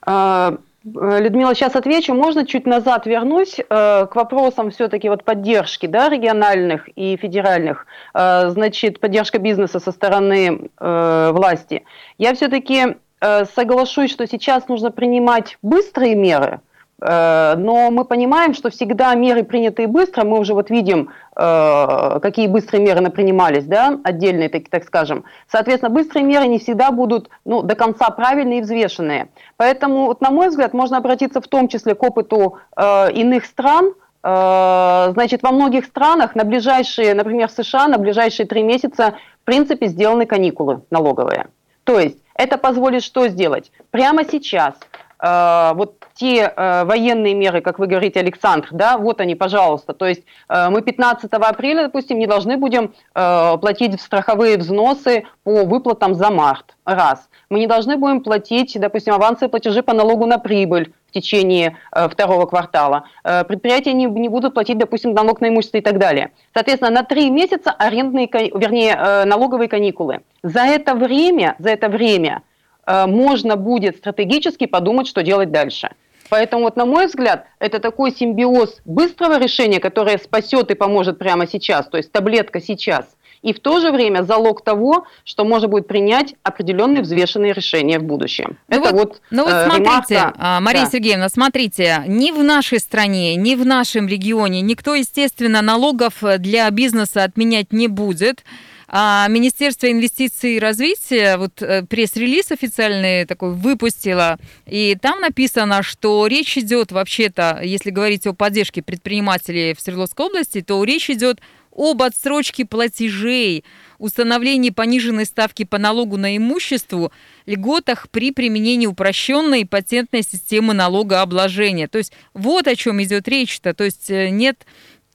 А, 0.00 0.56
Людмила, 0.84 1.54
сейчас 1.54 1.76
отвечу. 1.76 2.12
Можно 2.14 2.46
чуть 2.46 2.66
назад 2.66 3.06
вернусь 3.06 3.58
э, 3.58 3.62
к 4.06 4.14
вопросам 4.14 4.70
все-таки 4.70 5.08
вот 5.08 5.24
поддержки 5.24 5.86
да, 5.86 6.10
региональных 6.10 6.88
и 6.94 7.16
федеральных, 7.16 7.86
э, 8.12 8.50
значит, 8.50 9.00
поддержка 9.00 9.38
бизнеса 9.38 9.80
со 9.80 9.92
стороны 9.92 10.70
э, 10.78 11.30
власти. 11.32 11.84
Я 12.18 12.34
все-таки 12.34 12.96
э, 13.20 13.44
соглашусь, 13.46 14.10
что 14.10 14.26
сейчас 14.26 14.68
нужно 14.68 14.90
принимать 14.90 15.56
быстрые 15.62 16.14
меры– 16.14 16.60
Э, 16.70 16.73
но 17.06 17.90
мы 17.90 18.04
понимаем, 18.06 18.54
что 18.54 18.70
всегда 18.70 19.14
меры, 19.14 19.42
принятые 19.42 19.88
быстро, 19.88 20.24
мы 20.24 20.38
уже 20.38 20.54
вот 20.54 20.70
видим, 20.70 21.10
э, 21.36 22.18
какие 22.22 22.46
быстрые 22.46 22.82
меры 22.82 23.10
принимались, 23.10 23.64
да, 23.64 23.98
отдельные, 24.02 24.48
так, 24.48 24.70
так 24.70 24.84
скажем. 24.84 25.24
Соответственно, 25.46 25.90
быстрые 25.90 26.24
меры 26.24 26.46
не 26.46 26.58
всегда 26.58 26.90
будут 26.90 27.28
ну, 27.44 27.62
до 27.62 27.74
конца 27.74 28.08
правильные 28.08 28.60
и 28.60 28.62
взвешенные. 28.62 29.28
Поэтому, 29.58 30.06
вот, 30.06 30.22
на 30.22 30.30
мой 30.30 30.48
взгляд, 30.48 30.72
можно 30.72 30.96
обратиться 30.96 31.42
в 31.42 31.48
том 31.48 31.68
числе 31.68 31.94
к 31.94 32.02
опыту 32.02 32.58
э, 32.76 33.12
иных 33.12 33.44
стран, 33.44 33.94
Значит, 34.26 35.42
во 35.42 35.52
многих 35.52 35.84
странах 35.84 36.34
на 36.34 36.44
ближайшие, 36.44 37.12
например, 37.12 37.48
в 37.48 37.50
США, 37.50 37.88
на 37.88 37.98
ближайшие 37.98 38.46
три 38.46 38.62
месяца, 38.62 39.16
в 39.42 39.44
принципе, 39.44 39.86
сделаны 39.88 40.24
каникулы 40.24 40.80
налоговые. 40.90 41.48
То 41.84 42.00
есть 42.00 42.16
это 42.34 42.56
позволит 42.56 43.02
что 43.02 43.28
сделать? 43.28 43.70
Прямо 43.90 44.24
сейчас 44.24 44.76
вот 45.20 46.04
те 46.14 46.52
э, 46.54 46.84
военные 46.84 47.34
меры, 47.34 47.60
как 47.60 47.78
вы 47.78 47.86
говорите, 47.86 48.20
Александр, 48.20 48.68
да, 48.70 48.98
вот 48.98 49.20
они, 49.20 49.34
пожалуйста. 49.34 49.92
То 49.92 50.06
есть 50.06 50.22
э, 50.48 50.68
мы 50.70 50.82
15 50.82 51.32
апреля, 51.32 51.84
допустим, 51.84 52.18
не 52.18 52.26
должны 52.26 52.56
будем 52.56 52.94
э, 53.14 53.58
платить 53.58 54.00
страховые 54.00 54.56
взносы 54.56 55.24
по 55.42 55.64
выплатам 55.64 56.14
за 56.14 56.30
март. 56.30 56.76
Раз. 56.84 57.28
Мы 57.48 57.60
не 57.60 57.66
должны 57.66 57.96
будем 57.96 58.20
платить, 58.20 58.78
допустим, 58.78 59.14
авансы 59.14 59.48
платежи 59.48 59.82
по 59.82 59.94
налогу 59.94 60.26
на 60.26 60.38
прибыль 60.38 60.92
в 61.08 61.12
течение 61.12 61.76
э, 61.92 62.08
второго 62.08 62.46
квартала. 62.46 63.04
Э, 63.24 63.44
предприятия 63.44 63.92
не, 63.92 64.06
не 64.06 64.28
будут 64.28 64.54
платить, 64.54 64.78
допустим, 64.78 65.14
налог 65.14 65.40
на 65.40 65.48
имущество 65.48 65.78
и 65.78 65.80
так 65.80 65.98
далее. 65.98 66.30
Соответственно, 66.52 66.90
на 66.90 67.02
три 67.02 67.30
месяца 67.30 67.70
арендные, 67.70 68.28
вернее, 68.32 68.96
э, 68.98 69.24
налоговые 69.24 69.68
каникулы. 69.68 70.20
За 70.42 70.60
это 70.60 70.94
время, 70.94 71.56
за 71.58 71.70
это 71.70 71.88
время 71.88 72.42
э, 72.42 72.53
можно 72.86 73.56
будет 73.56 73.96
стратегически 73.96 74.66
подумать, 74.66 75.06
что 75.06 75.22
делать 75.22 75.50
дальше. 75.50 75.90
Поэтому, 76.30 76.64
вот, 76.64 76.76
на 76.76 76.86
мой 76.86 77.06
взгляд, 77.06 77.46
это 77.58 77.78
такой 77.78 78.10
симбиоз 78.10 78.80
быстрого 78.84 79.38
решения, 79.38 79.78
которое 79.78 80.18
спасет 80.18 80.70
и 80.70 80.74
поможет 80.74 81.18
прямо 81.18 81.46
сейчас, 81.46 81.86
то 81.88 81.96
есть 81.96 82.10
таблетка 82.12 82.60
сейчас, 82.60 83.06
и 83.42 83.52
в 83.52 83.60
то 83.60 83.78
же 83.78 83.92
время 83.92 84.22
залог 84.22 84.64
того, 84.64 85.06
что 85.24 85.44
можно 85.44 85.68
будет 85.68 85.86
принять 85.86 86.34
определенные 86.42 87.02
взвешенные 87.02 87.52
решения 87.52 87.98
в 87.98 88.02
будущем. 88.02 88.56
Ну 88.68 88.76
это 88.76 88.94
вот, 88.94 89.08
вот, 89.08 89.20
ну 89.30 89.44
вот 89.44 89.52
э, 89.52 89.64
смотрите, 89.66 90.14
ремарка. 90.14 90.34
А, 90.38 90.60
Мария 90.60 90.84
да. 90.84 90.90
Сергеевна, 90.90 91.28
смотрите, 91.28 92.02
ни 92.06 92.30
в 92.30 92.42
нашей 92.42 92.80
стране, 92.80 93.36
ни 93.36 93.54
в 93.54 93.66
нашем 93.66 94.08
регионе 94.08 94.62
никто, 94.62 94.94
естественно, 94.94 95.60
налогов 95.60 96.14
для 96.38 96.70
бизнеса 96.70 97.22
отменять 97.22 97.70
не 97.70 97.86
будет. 97.86 98.44
А 98.88 99.26
Министерство 99.28 99.90
инвестиций 99.90 100.56
и 100.56 100.60
развития 100.60 101.36
вот 101.36 101.62
э, 101.62 101.82
пресс-релиз 101.82 102.52
официальный 102.52 103.24
такой 103.24 103.54
выпустило, 103.54 104.38
и 104.66 104.96
там 105.00 105.20
написано, 105.20 105.82
что 105.82 106.26
речь 106.26 106.58
идет 106.58 106.92
вообще-то, 106.92 107.60
если 107.62 107.90
говорить 107.90 108.26
о 108.26 108.34
поддержке 108.34 108.82
предпринимателей 108.82 109.74
в 109.74 109.80
Свердловской 109.80 110.26
области, 110.26 110.60
то 110.60 110.82
речь 110.84 111.10
идет 111.10 111.40
об 111.76 112.02
отсрочке 112.02 112.64
платежей, 112.64 113.64
установлении 113.98 114.70
пониженной 114.70 115.26
ставки 115.26 115.64
по 115.64 115.78
налогу 115.78 116.16
на 116.16 116.36
имущество, 116.36 117.10
льготах 117.46 118.08
при 118.10 118.30
применении 118.30 118.86
упрощенной 118.86 119.66
патентной 119.66 120.22
системы 120.22 120.74
налогообложения. 120.74 121.88
То 121.88 121.98
есть 121.98 122.12
вот 122.32 122.68
о 122.68 122.76
чем 122.76 123.02
идет 123.02 123.28
речь-то. 123.28 123.74
То 123.74 123.84
есть 123.84 124.10
э, 124.10 124.28
нет 124.28 124.66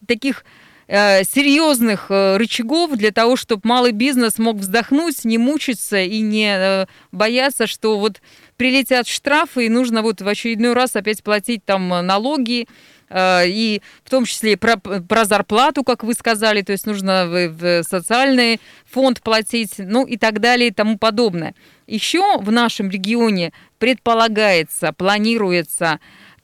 таких 0.06 0.44
серьезных 0.90 2.08
э, 2.10 2.38
рычагов 2.38 2.92
для 2.98 3.12
того, 3.12 3.36
чтобы 3.36 3.62
малый 3.64 3.92
бизнес 3.92 4.40
мог 4.40 4.58
вздохнуть, 4.58 5.24
не 5.24 5.38
мучиться 5.38 6.02
и 6.02 6.20
не 6.22 6.52
э, 6.58 6.86
бояться, 7.12 7.68
что 7.68 8.00
вот 8.00 8.22
прилетят 8.58 9.08
штрафы 9.08 9.68
и 9.68 9.70
нужно 9.70 10.02
вот 10.02 10.22
в 10.22 10.28
очередной 10.28 10.74
раз 10.74 10.96
опять 10.96 11.24
платить 11.24 11.64
там 11.64 11.88
налоги, 11.88 12.68
и 13.12 13.82
в 14.04 14.10
том 14.12 14.26
числе 14.26 14.56
про, 14.56 14.78
про 14.78 15.26
зарплату, 15.26 15.84
как 15.84 16.04
вы 16.04 16.14
сказали, 16.14 16.62
то 16.62 16.74
есть 16.74 16.86
нужно 16.86 17.26
в, 17.26 17.48
в 17.48 17.84
социальный 17.84 18.60
фонд 18.86 19.24
платить, 19.24 19.76
ну 19.80 20.06
и 20.06 20.16
так 20.16 20.40
далее 20.40 20.68
и 20.68 20.72
тому 20.72 20.98
подобное. 21.00 21.56
Еще 21.88 22.38
в 22.38 22.52
нашем 22.52 22.92
регионе 22.92 23.52
предполагается, 23.80 24.94
планируется 24.94 26.00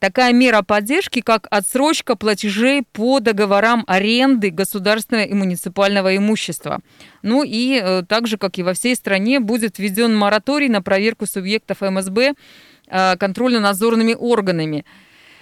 такая 0.06 0.32
мера 0.32 0.62
поддержки, 0.62 1.20
как 1.20 1.48
отсрочка 1.50 2.14
платежей 2.14 2.84
по 2.92 3.18
договорам 3.18 3.82
аренды 3.88 4.50
государственного 4.50 5.24
и 5.24 5.34
муниципального 5.34 6.16
имущества. 6.16 6.78
Ну 7.22 7.42
и 7.42 7.80
э, 7.82 8.02
так 8.08 8.28
же, 8.28 8.38
как 8.38 8.56
и 8.58 8.62
во 8.62 8.72
всей 8.72 8.94
стране, 8.94 9.40
будет 9.40 9.80
введен 9.80 10.16
мораторий 10.16 10.68
на 10.68 10.80
проверку 10.80 11.26
субъектов 11.26 11.80
МСБ 11.80 12.34
э, 12.86 13.16
контрольно-надзорными 13.16 14.14
органами. 14.14 14.84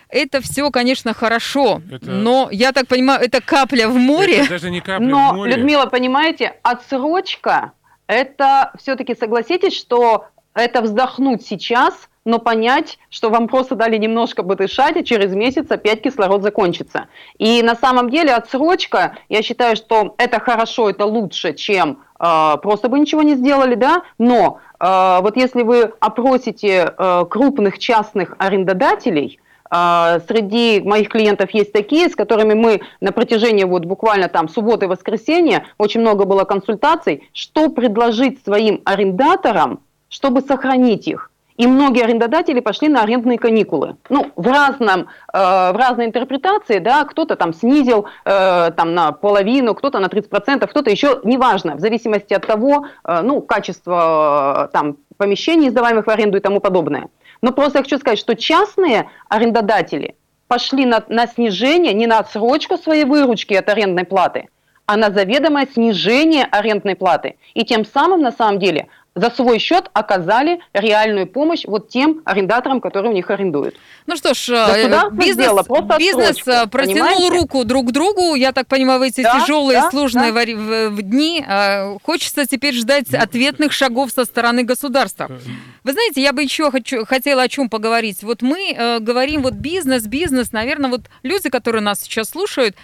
Это 0.09 0.41
все, 0.41 0.71
конечно, 0.71 1.13
хорошо, 1.13 1.83
это... 1.91 2.11
но 2.11 2.49
я 2.51 2.73
так 2.73 2.87
понимаю, 2.87 3.21
это 3.21 3.43
капля 3.43 3.87
в 3.89 3.97
море. 3.97 4.39
Это 4.39 4.49
даже 4.49 4.71
не 4.71 4.81
капля 4.81 5.07
но, 5.07 5.33
в 5.33 5.37
море. 5.37 5.57
Людмила, 5.57 5.85
понимаете, 5.85 6.55
отсрочка, 6.63 7.73
это 8.07 8.73
все-таки 8.79 9.15
согласитесь, 9.15 9.77
что 9.77 10.29
это 10.55 10.81
вздохнуть 10.81 11.45
сейчас– 11.45 11.95
но 12.25 12.39
понять, 12.39 12.99
что 13.11 13.31
вам 13.31 13.49
просто 13.49 13.75
дали 13.75 13.97
немножко 13.97 14.43
подышать, 14.43 14.97
и 14.97 15.05
через 15.05 15.35
месяц 15.35 15.71
опять 15.71 16.03
кислород 16.03 16.43
закончится. 16.43 17.09
И 17.39 17.63
на 17.63 17.75
самом 17.75 18.11
деле 18.11 18.35
отсрочка, 18.35 19.17
я 19.29 19.43
считаю, 19.43 19.77
что 19.77 20.15
это 20.19 20.41
хорошо, 20.41 20.91
это 20.91 21.05
лучше, 21.05 21.55
чем 21.55 22.01
э, 22.19 22.57
просто 22.63 22.89
бы 22.89 22.99
ничего 22.99 23.23
не 23.23 23.35
сделали, 23.35 23.75
да, 23.75 24.03
но 24.19 24.61
э, 24.81 25.19
вот 25.21 25.37
если 25.37 25.63
вы 25.63 25.93
опросите 26.01 26.95
э, 26.97 27.25
крупных 27.29 27.79
частных 27.79 28.35
арендодателей, 28.39 29.41
Среди 29.71 30.81
моих 30.85 31.09
клиентов 31.09 31.51
есть 31.51 31.73
такие, 31.73 32.09
с 32.09 32.15
которыми 32.15 32.55
мы 32.55 32.83
на 33.01 33.11
протяжении 33.11 33.65
вот 33.65 33.87
буквально 33.87 34.29
там 34.29 34.49
субботы 34.49 34.85
и 34.85 34.89
воскресенья, 34.89 35.65
очень 35.79 36.01
много 36.01 36.27
было 36.27 36.45
консультаций, 36.45 37.29
что 37.33 37.71
предложить 37.71 38.45
своим 38.45 38.83
арендаторам, 38.85 39.81
чтобы 40.09 40.43
сохранить 40.43 41.09
их. 41.09 41.31
И 41.57 41.67
многие 41.69 42.03
арендодатели 42.03 42.59
пошли 42.61 42.89
на 42.89 43.03
арендные 43.03 43.39
каникулы. 43.39 43.97
Ну, 44.09 44.33
в, 44.35 44.47
разном, 44.49 45.03
э, 45.33 45.39
в 45.39 45.77
разной 45.77 46.07
интерпретации, 46.07 46.81
да, 46.81 47.05
кто-то 47.05 47.37
там 47.37 47.53
снизил 47.55 48.07
э, 48.25 48.73
там 48.77 48.95
на 48.95 49.13
половину, 49.13 49.75
кто-то 49.75 50.01
на 50.01 50.07
30%, 50.07 50.67
кто-то 50.67 50.91
еще, 50.91 51.21
неважно, 51.23 51.77
в 51.77 51.81
зависимости 51.81 52.35
от 52.35 52.47
того, 52.47 52.87
э, 53.05 53.21
ну, 53.23 53.41
качества 53.41 54.67
э, 54.67 54.73
там 54.73 54.97
помещений, 55.17 55.71
сдаваемых 55.71 56.07
в 56.07 56.11
аренду 56.11 56.39
и 56.39 56.41
тому 56.41 56.59
подобное. 56.61 57.09
Но 57.41 57.53
просто 57.53 57.79
я 57.79 57.85
хочу 57.85 57.99
сказать, 57.99 58.19
что 58.19 58.35
частные 58.35 59.09
арендодатели 59.29 60.17
пошли 60.49 60.87
на, 60.87 61.05
на 61.09 61.27
снижение, 61.29 61.95
не 61.95 62.07
на 62.07 62.19
отсрочку 62.19 62.77
своей 62.77 63.05
выручки 63.05 63.55
от 63.55 63.69
арендной 63.69 64.05
платы, 64.05 64.49
а 64.87 64.97
на 64.97 65.11
заведомое 65.11 65.67
снижение 65.67 66.47
арендной 66.51 66.97
платы. 66.97 67.37
И 67.55 67.65
тем 67.65 67.85
самым, 67.85 68.23
на 68.23 68.33
самом 68.33 68.59
деле, 68.59 68.89
за 69.15 69.31
свой 69.31 69.59
счет 69.59 69.91
оказали 69.93 70.61
реальную 70.73 71.27
помощь 71.27 71.65
вот 71.67 71.89
тем 71.89 72.23
арендаторам, 72.25 72.81
которые 72.81 73.13
у 73.13 73.15
них 73.15 73.31
арендуют. 73.31 73.77
Ну 74.07 74.17
что 74.17 74.35
ж, 74.35 74.51
э, 74.51 75.11
бизнес, 75.13 75.67
бизнес 75.99 76.39
э, 76.47 76.67
протянул 76.67 77.07
понимаете? 77.07 77.39
руку 77.39 77.65
друг 77.65 77.89
к 77.89 77.93
другу. 77.93 78.35
Я 78.35 78.53
так 78.53 78.67
понимаю, 78.67 79.01
в 79.01 79.03
эти 79.03 79.23
да, 79.23 79.41
тяжелые, 79.41 79.83
да, 79.83 79.91
сложные 79.91 80.33
да. 80.33 80.91
дни 80.91 81.45
э, 81.47 81.97
хочется 82.03 82.47
теперь 82.47 82.75
ждать 82.75 83.15
ответных 83.15 83.73
шагов 83.73 84.11
со 84.11 84.25
стороны 84.25 84.65
государства. 84.65 85.31
Вы 85.85 85.93
знаете, 85.93 86.23
я 86.23 86.33
бы 86.33 86.43
еще 86.43 86.71
хочу, 86.71 87.05
хотела 87.05 87.43
о 87.43 87.49
чем 87.49 87.69
поговорить. 87.69 88.23
Вот 88.23 88.43
мы 88.43 88.73
э, 88.73 88.99
говорим 89.01 89.43
вот 89.43 89.55
бизнес, 89.55 90.07
бизнес, 90.07 90.53
наверное, 90.53 90.91
вот 90.91 91.03
люди, 91.23 91.51
которые 91.51 91.83
нас 91.83 92.01
сейчас 92.01 92.31
слушают, 92.31 92.75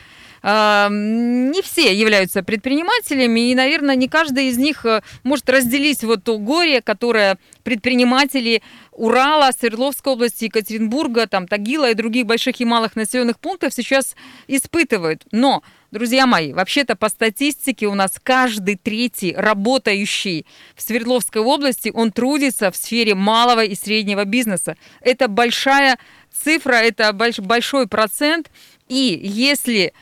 не 0.43 1.63
все 1.63 1.95
являются 1.95 2.43
предпринимателями, 2.43 3.51
и, 3.51 3.55
наверное, 3.55 3.95
не 3.95 4.09
каждый 4.09 4.49
из 4.49 4.57
них 4.57 4.87
э, 4.87 5.03
может 5.23 5.51
разделить 5.51 6.03
вот 6.03 6.25
то 6.25 6.39
горе, 6.39 6.81
которое 6.81 7.39
предприниматели 7.63 8.63
Урала, 8.93 9.51
Свердловской 9.53 10.15
области, 10.15 10.45
Екатеринбурга, 10.45 11.27
там, 11.27 11.47
Тагила 11.47 11.91
и 11.91 11.95
других 11.95 12.27
больших 12.27 12.61
и 12.61 12.65
малых 12.65 12.97
населенных 12.97 13.39
пунктов 13.39 13.75
сейчас 13.75 14.17
испытывают. 14.49 15.25
Но 15.31 15.63
Друзья 15.91 16.25
мои, 16.25 16.53
вообще-то 16.53 16.95
по 16.95 17.09
статистике 17.09 17.89
у 17.89 17.95
нас 17.95 18.13
каждый 18.23 18.77
третий 18.77 19.35
работающий 19.37 20.47
в 20.77 20.83
Свердловской 20.83 21.43
области, 21.43 21.91
он 21.93 22.13
трудится 22.13 22.71
в 22.71 22.77
сфере 22.77 23.17
малого 23.17 23.65
и 23.65 23.75
среднего 23.75 24.25
бизнеса. 24.25 24.77
Это 25.01 25.27
большая 25.27 25.99
цифра, 26.33 26.75
это 26.75 27.13
большой 27.13 27.89
процент. 27.89 28.53
И 28.87 29.21
если 29.21 29.93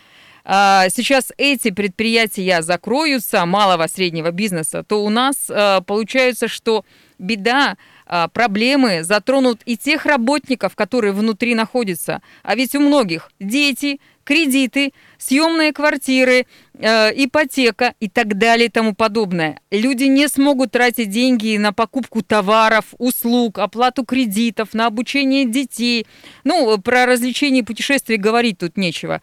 сейчас 0.51 1.31
эти 1.37 1.71
предприятия 1.71 2.63
закроются, 2.63 3.45
малого 3.45 3.87
среднего 3.87 4.31
бизнеса, 4.31 4.83
то 4.83 5.05
у 5.05 5.11
нас 5.11 5.51
а, 5.51 5.83
получается, 5.83 6.49
что 6.49 6.87
беда, 7.19 7.77
а, 8.07 8.29
проблемы 8.29 9.05
затронут 9.05 9.61
и 9.67 9.77
тех 9.77 10.07
работников, 10.07 10.75
которые 10.75 11.13
внутри 11.13 11.55
находятся. 11.55 12.23
А 12.43 12.55
ведь 12.55 12.75
у 12.75 12.81
многих 12.81 13.31
дети, 13.39 14.01
кредиты, 14.25 14.95
съемные 15.19 15.75
квартиры, 15.75 16.47
ипотека 16.75 17.95
и 17.99 18.09
так 18.09 18.39
далее 18.39 18.67
и 18.69 18.71
тому 18.71 18.95
подобное. 18.95 19.61
Люди 19.71 20.05
не 20.05 20.29
смогут 20.29 20.71
тратить 20.71 21.11
деньги 21.11 21.57
на 21.57 21.73
покупку 21.73 22.23
товаров, 22.23 22.85
услуг, 22.99 23.59
оплату 23.59 24.05
кредитов, 24.05 24.75
на 24.75 24.87
обучение 24.87 25.45
детей. 25.45 26.07
Ну, 26.45 26.79
про 26.79 27.05
развлечения 27.07 27.61
и 27.61 27.65
путешествия 27.65 28.17
говорить 28.17 28.59
тут 28.59 28.77
нечего. 28.77 29.21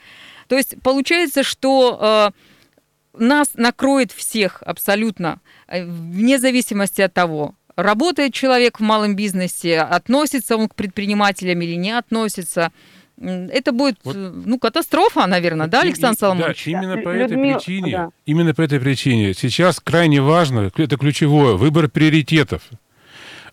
То 0.48 0.56
есть 0.58 0.76
получается, 0.82 1.44
что 1.44 2.32
э, 2.34 3.24
нас 3.24 3.52
накроет 3.56 4.12
всех 4.12 4.62
абсолютно, 4.66 5.40
э, 5.68 5.86
вне 5.86 6.40
зависимости 6.40 7.02
от 7.02 7.14
того, 7.14 7.56
работает 7.76 8.34
человек 8.34 8.80
в 8.80 8.84
малом 8.84 9.16
бизнесе, 9.16 9.82
относится 9.82 10.58
он 10.58 10.70
к 10.70 10.76
предпринимателям 10.76 11.62
или 11.62 11.76
не 11.76 11.92
относится. 11.92 12.72
Это 13.18 13.72
будет, 13.72 13.98
вот. 14.04 14.16
Э, 14.16 14.32
ну, 14.46 14.60
катастрофа, 14.60 15.26
наверное, 15.26 15.66
вот 15.66 15.72
да, 15.72 15.82
Александр 15.82 16.20
Соломонович? 16.20 16.66
Да, 16.66 16.72
именно 16.72 16.96
да. 16.96 17.02
по 17.02 17.10
этой 17.10 17.36
Людмила, 17.36 17.58
причине, 17.58 17.92
да. 17.92 18.10
именно 18.26 18.54
по 18.54 18.62
этой 18.62 18.80
причине 18.80 19.34
сейчас 19.34 19.80
крайне 19.80 20.22
важно, 20.22 20.72
это 20.76 20.98
ключевое, 20.98 21.54
выбор 21.54 21.90
приоритетов. 21.90 22.64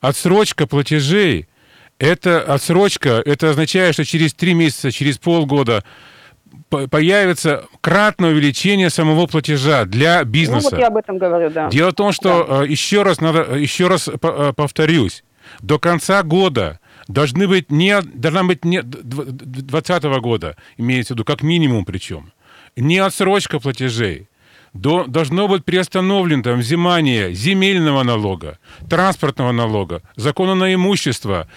Отсрочка 0.00 0.66
платежей, 0.66 1.46
это 1.98 2.42
отсрочка, 2.42 3.22
это 3.24 3.50
означает, 3.50 3.94
что 3.94 4.04
через 4.04 4.34
три 4.34 4.54
месяца, 4.54 4.90
через 4.90 5.18
полгода 5.18 5.84
появится 6.68 7.66
кратное 7.80 8.30
увеличение 8.30 8.90
самого 8.90 9.26
платежа 9.26 9.84
для 9.84 10.24
бизнеса. 10.24 10.68
Ну, 10.70 10.76
вот 10.76 10.80
я 10.80 10.86
об 10.88 10.96
этом 10.96 11.18
говорю, 11.18 11.50
да. 11.50 11.68
Дело 11.68 11.90
в 11.90 11.94
том, 11.94 12.12
что 12.12 12.46
да. 12.48 12.64
Э, 12.64 12.68
еще 12.68 13.02
раз 13.02 13.20
надо, 13.20 13.56
еще 13.56 13.88
раз 13.88 14.08
э, 14.08 14.52
повторюсь, 14.54 15.24
до 15.60 15.78
конца 15.78 16.22
года 16.22 16.80
должны 17.08 17.48
быть 17.48 17.70
не, 17.70 18.00
должна 18.02 18.44
быть 18.44 18.64
не 18.64 18.82
2020 18.82 20.04
года, 20.20 20.56
имеется 20.76 21.14
в 21.14 21.16
виду, 21.16 21.24
как 21.24 21.42
минимум 21.42 21.84
причем, 21.84 22.32
не 22.76 22.98
отсрочка 22.98 23.60
платежей, 23.60 24.28
до, 24.72 25.04
должно 25.04 25.48
быть 25.48 25.64
приостановлено 25.64 26.42
там 26.42 26.60
взимание 26.60 27.34
земельного 27.34 28.02
налога, 28.02 28.58
транспортного 28.88 29.52
налога, 29.52 30.02
закона 30.16 30.54
на 30.54 30.72
имущество, 30.72 31.48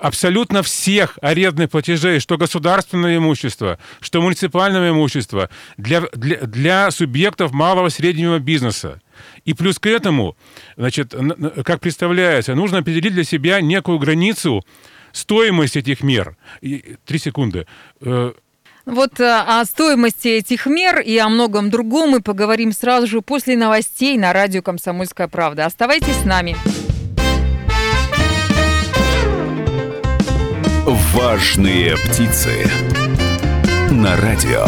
абсолютно 0.00 0.62
всех 0.62 1.18
арендных 1.22 1.70
платежей, 1.70 2.20
что 2.20 2.36
государственное 2.36 3.16
имущество, 3.16 3.78
что 4.00 4.20
муниципальное 4.20 4.90
имущество, 4.90 5.50
для, 5.76 6.02
для, 6.12 6.38
для 6.38 6.90
субъектов 6.90 7.52
малого 7.52 7.88
и 7.88 7.90
среднего 7.90 8.38
бизнеса. 8.38 9.00
И 9.44 9.54
плюс 9.54 9.78
к 9.78 9.86
этому, 9.86 10.36
значит, 10.76 11.14
как 11.64 11.80
представляется, 11.80 12.54
нужно 12.54 12.78
определить 12.78 13.14
для 13.14 13.24
себя 13.24 13.60
некую 13.60 13.98
границу 13.98 14.64
стоимости 15.12 15.78
этих 15.78 16.02
мер. 16.02 16.36
Три 16.60 17.18
секунды. 17.18 17.66
Э, 18.00 18.32
вот 18.86 19.20
э, 19.20 19.24
о 19.24 19.64
стоимости 19.64 20.28
этих 20.28 20.66
мер 20.66 21.00
и 21.00 21.16
о 21.18 21.28
многом 21.28 21.70
другом 21.70 22.10
мы 22.10 22.20
поговорим 22.20 22.72
сразу 22.72 23.06
же 23.06 23.20
после 23.20 23.56
новостей 23.56 24.16
на 24.16 24.32
радио 24.32 24.62
«Комсомольская 24.62 25.28
правда». 25.28 25.66
Оставайтесь 25.66 26.16
с 26.16 26.24
нами. 26.24 26.56
Важные 30.92 31.96
птицы. 31.96 32.68
На 33.92 34.16
радио. 34.16 34.66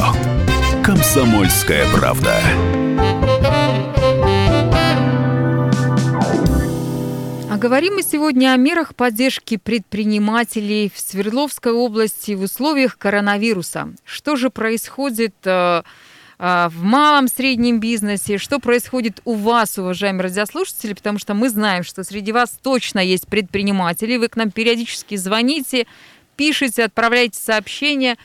Комсомольская 0.84 1.84
правда. 1.92 2.40
А 7.50 7.58
говорим 7.58 7.94
мы 7.94 8.02
сегодня 8.04 8.52
о 8.52 8.56
мерах 8.56 8.94
поддержки 8.94 9.56
предпринимателей 9.56 10.92
в 10.94 11.00
Свердловской 11.00 11.72
области 11.72 12.32
в 12.36 12.42
условиях 12.42 12.98
коронавируса. 12.98 13.92
Что 14.04 14.36
же 14.36 14.50
происходит 14.50 15.34
э, 15.44 15.82
э, 16.38 16.68
в 16.68 16.84
малом, 16.84 17.26
среднем 17.26 17.80
бизнесе, 17.80 18.38
что 18.38 18.60
происходит 18.60 19.20
у 19.24 19.34
вас, 19.34 19.76
уважаемые 19.76 20.22
радиослушатели, 20.22 20.92
потому 20.92 21.18
что 21.18 21.34
мы 21.34 21.50
знаем, 21.50 21.82
что 21.82 22.04
среди 22.04 22.30
вас 22.30 22.56
точно 22.62 23.00
есть 23.00 23.26
предприниматели, 23.26 24.18
вы 24.18 24.28
к 24.28 24.36
нам 24.36 24.52
периодически 24.52 25.16
звоните, 25.16 25.88
пишите, 26.36 26.84
отправляйте 26.84 27.38
сообщения. 27.38 28.16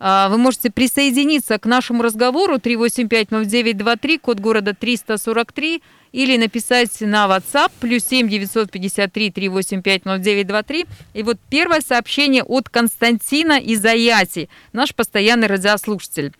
А, 0.00 0.28
вы 0.28 0.38
можете 0.38 0.70
присоединиться 0.70 1.58
к 1.58 1.66
нашему 1.66 2.02
разговору 2.02 2.56
3850923, 2.56 4.18
код 4.18 4.40
города 4.40 4.74
343, 4.74 5.82
или 6.12 6.36
написать 6.36 7.00
на 7.00 7.26
WhatsApp 7.26 7.70
плюс 7.80 8.04
7 8.04 8.28
953 8.28 9.30
385 9.30 10.04
0923. 10.04 10.86
И 11.14 11.22
вот 11.22 11.38
первое 11.50 11.80
сообщение 11.80 12.42
от 12.42 12.68
Константина 12.68 13.58
из 13.58 13.84
Аяти, 13.84 14.48
наш 14.72 14.94
постоянный 14.94 15.48
радиослушатель. 15.48 16.32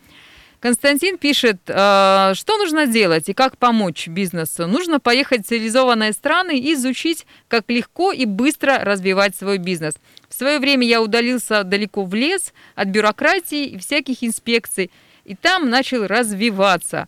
Константин 0.61 1.19
пишет, 1.19 1.59
э, 1.69 2.33
что 2.35 2.57
нужно 2.57 2.87
делать 2.87 3.29
и 3.29 3.35
как 3.35 3.57
помочь 3.59 4.09
бизнесу. 4.09 4.67
Нужно 4.67 4.99
поехать 4.99 5.45
в 5.45 5.49
цивилизованные 5.49 6.13
страны 6.13 6.59
и 6.59 6.75
изучить, 6.75 7.27
как 7.47 7.65
легко 7.69 8.11
и 8.11 8.25
быстро 8.25 8.79
развивать 8.81 9.37
свой 9.37 9.59
бизнес. 9.59 9.95
В 10.29 10.35
свое 10.35 10.59
время 10.59 10.85
я 10.87 11.01
удалился 11.01 11.63
далеко 11.63 12.05
в 12.05 12.13
лес 12.15 12.53
от 12.75 12.89
бюрократии 12.89 13.67
и 13.67 13.79
всяких 13.79 14.25
инспекций, 14.25 14.91
и 15.25 15.37
там 15.37 15.71
начал 15.71 16.07
развиваться. 16.09 17.07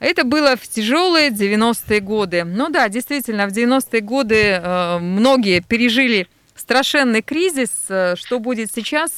Это 0.00 0.24
было 0.24 0.56
в 0.56 0.66
тяжелые 0.66 1.28
90-е 1.30 2.00
годы. 2.00 2.44
Ну 2.44 2.70
да, 2.70 2.88
действительно, 2.88 3.46
в 3.48 3.52
90-е 3.52 4.00
годы 4.00 4.36
э, 4.36 4.98
многие 4.98 5.60
пережили 5.60 6.26
страшенный 6.56 7.20
кризис. 7.20 7.70
Э, 7.90 8.14
что 8.16 8.38
будет 8.38 8.72
сейчас? 8.72 9.10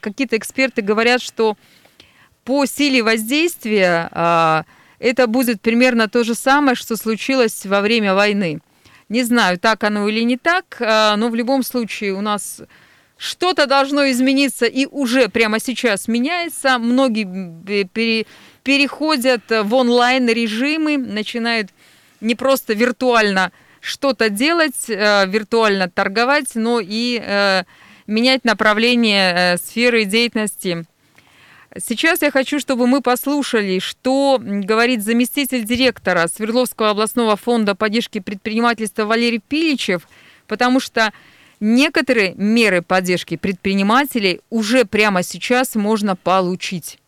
Какие-то 0.00 0.38
эксперты 0.38 0.80
говорят, 0.80 1.20
что 1.20 1.58
по 2.44 2.66
силе 2.66 3.02
воздействия 3.02 4.08
а, 4.12 4.64
это 4.98 5.26
будет 5.26 5.60
примерно 5.60 6.08
то 6.08 6.24
же 6.24 6.34
самое, 6.34 6.74
что 6.74 6.96
случилось 6.96 7.66
во 7.66 7.80
время 7.80 8.14
войны. 8.14 8.60
Не 9.08 9.24
знаю, 9.24 9.58
так 9.58 9.84
оно 9.84 10.08
или 10.08 10.20
не 10.20 10.36
так, 10.36 10.76
а, 10.80 11.16
но 11.16 11.28
в 11.28 11.34
любом 11.34 11.62
случае 11.62 12.14
у 12.14 12.20
нас 12.20 12.62
что-то 13.16 13.66
должно 13.66 14.10
измениться 14.10 14.66
и 14.66 14.86
уже 14.86 15.28
прямо 15.28 15.60
сейчас 15.60 16.08
меняется. 16.08 16.78
Многие 16.78 17.84
пере, 17.84 18.26
переходят 18.64 19.42
в 19.48 19.74
онлайн 19.74 20.28
режимы, 20.28 20.98
начинают 20.98 21.70
не 22.20 22.34
просто 22.34 22.74
виртуально 22.74 23.52
что-то 23.80 24.28
делать, 24.28 24.88
э, 24.88 25.26
виртуально 25.26 25.90
торговать, 25.90 26.54
но 26.54 26.80
и 26.80 27.64
менять 28.06 28.44
направление 28.44 29.34
э, 29.34 29.56
сферы 29.56 30.04
деятельности. 30.04 30.84
Сейчас 31.78 32.20
я 32.22 32.30
хочу, 32.30 32.58
чтобы 32.58 32.86
мы 32.86 33.00
послушали, 33.00 33.78
что 33.78 34.38
говорит 34.40 35.02
заместитель 35.02 35.64
директора 35.64 36.26
Свердловского 36.26 36.90
областного 36.90 37.36
фонда 37.36 37.74
поддержки 37.74 38.20
предпринимательства 38.20 39.04
Валерий 39.04 39.40
Пиличев, 39.40 40.06
потому 40.46 40.80
что 40.80 41.12
некоторые 41.60 42.34
меры 42.36 42.82
поддержки 42.82 43.36
предпринимателей 43.36 44.40
уже 44.50 44.84
прямо 44.84 45.22
сейчас 45.22 45.74
можно 45.74 46.14
получить. 46.14 46.98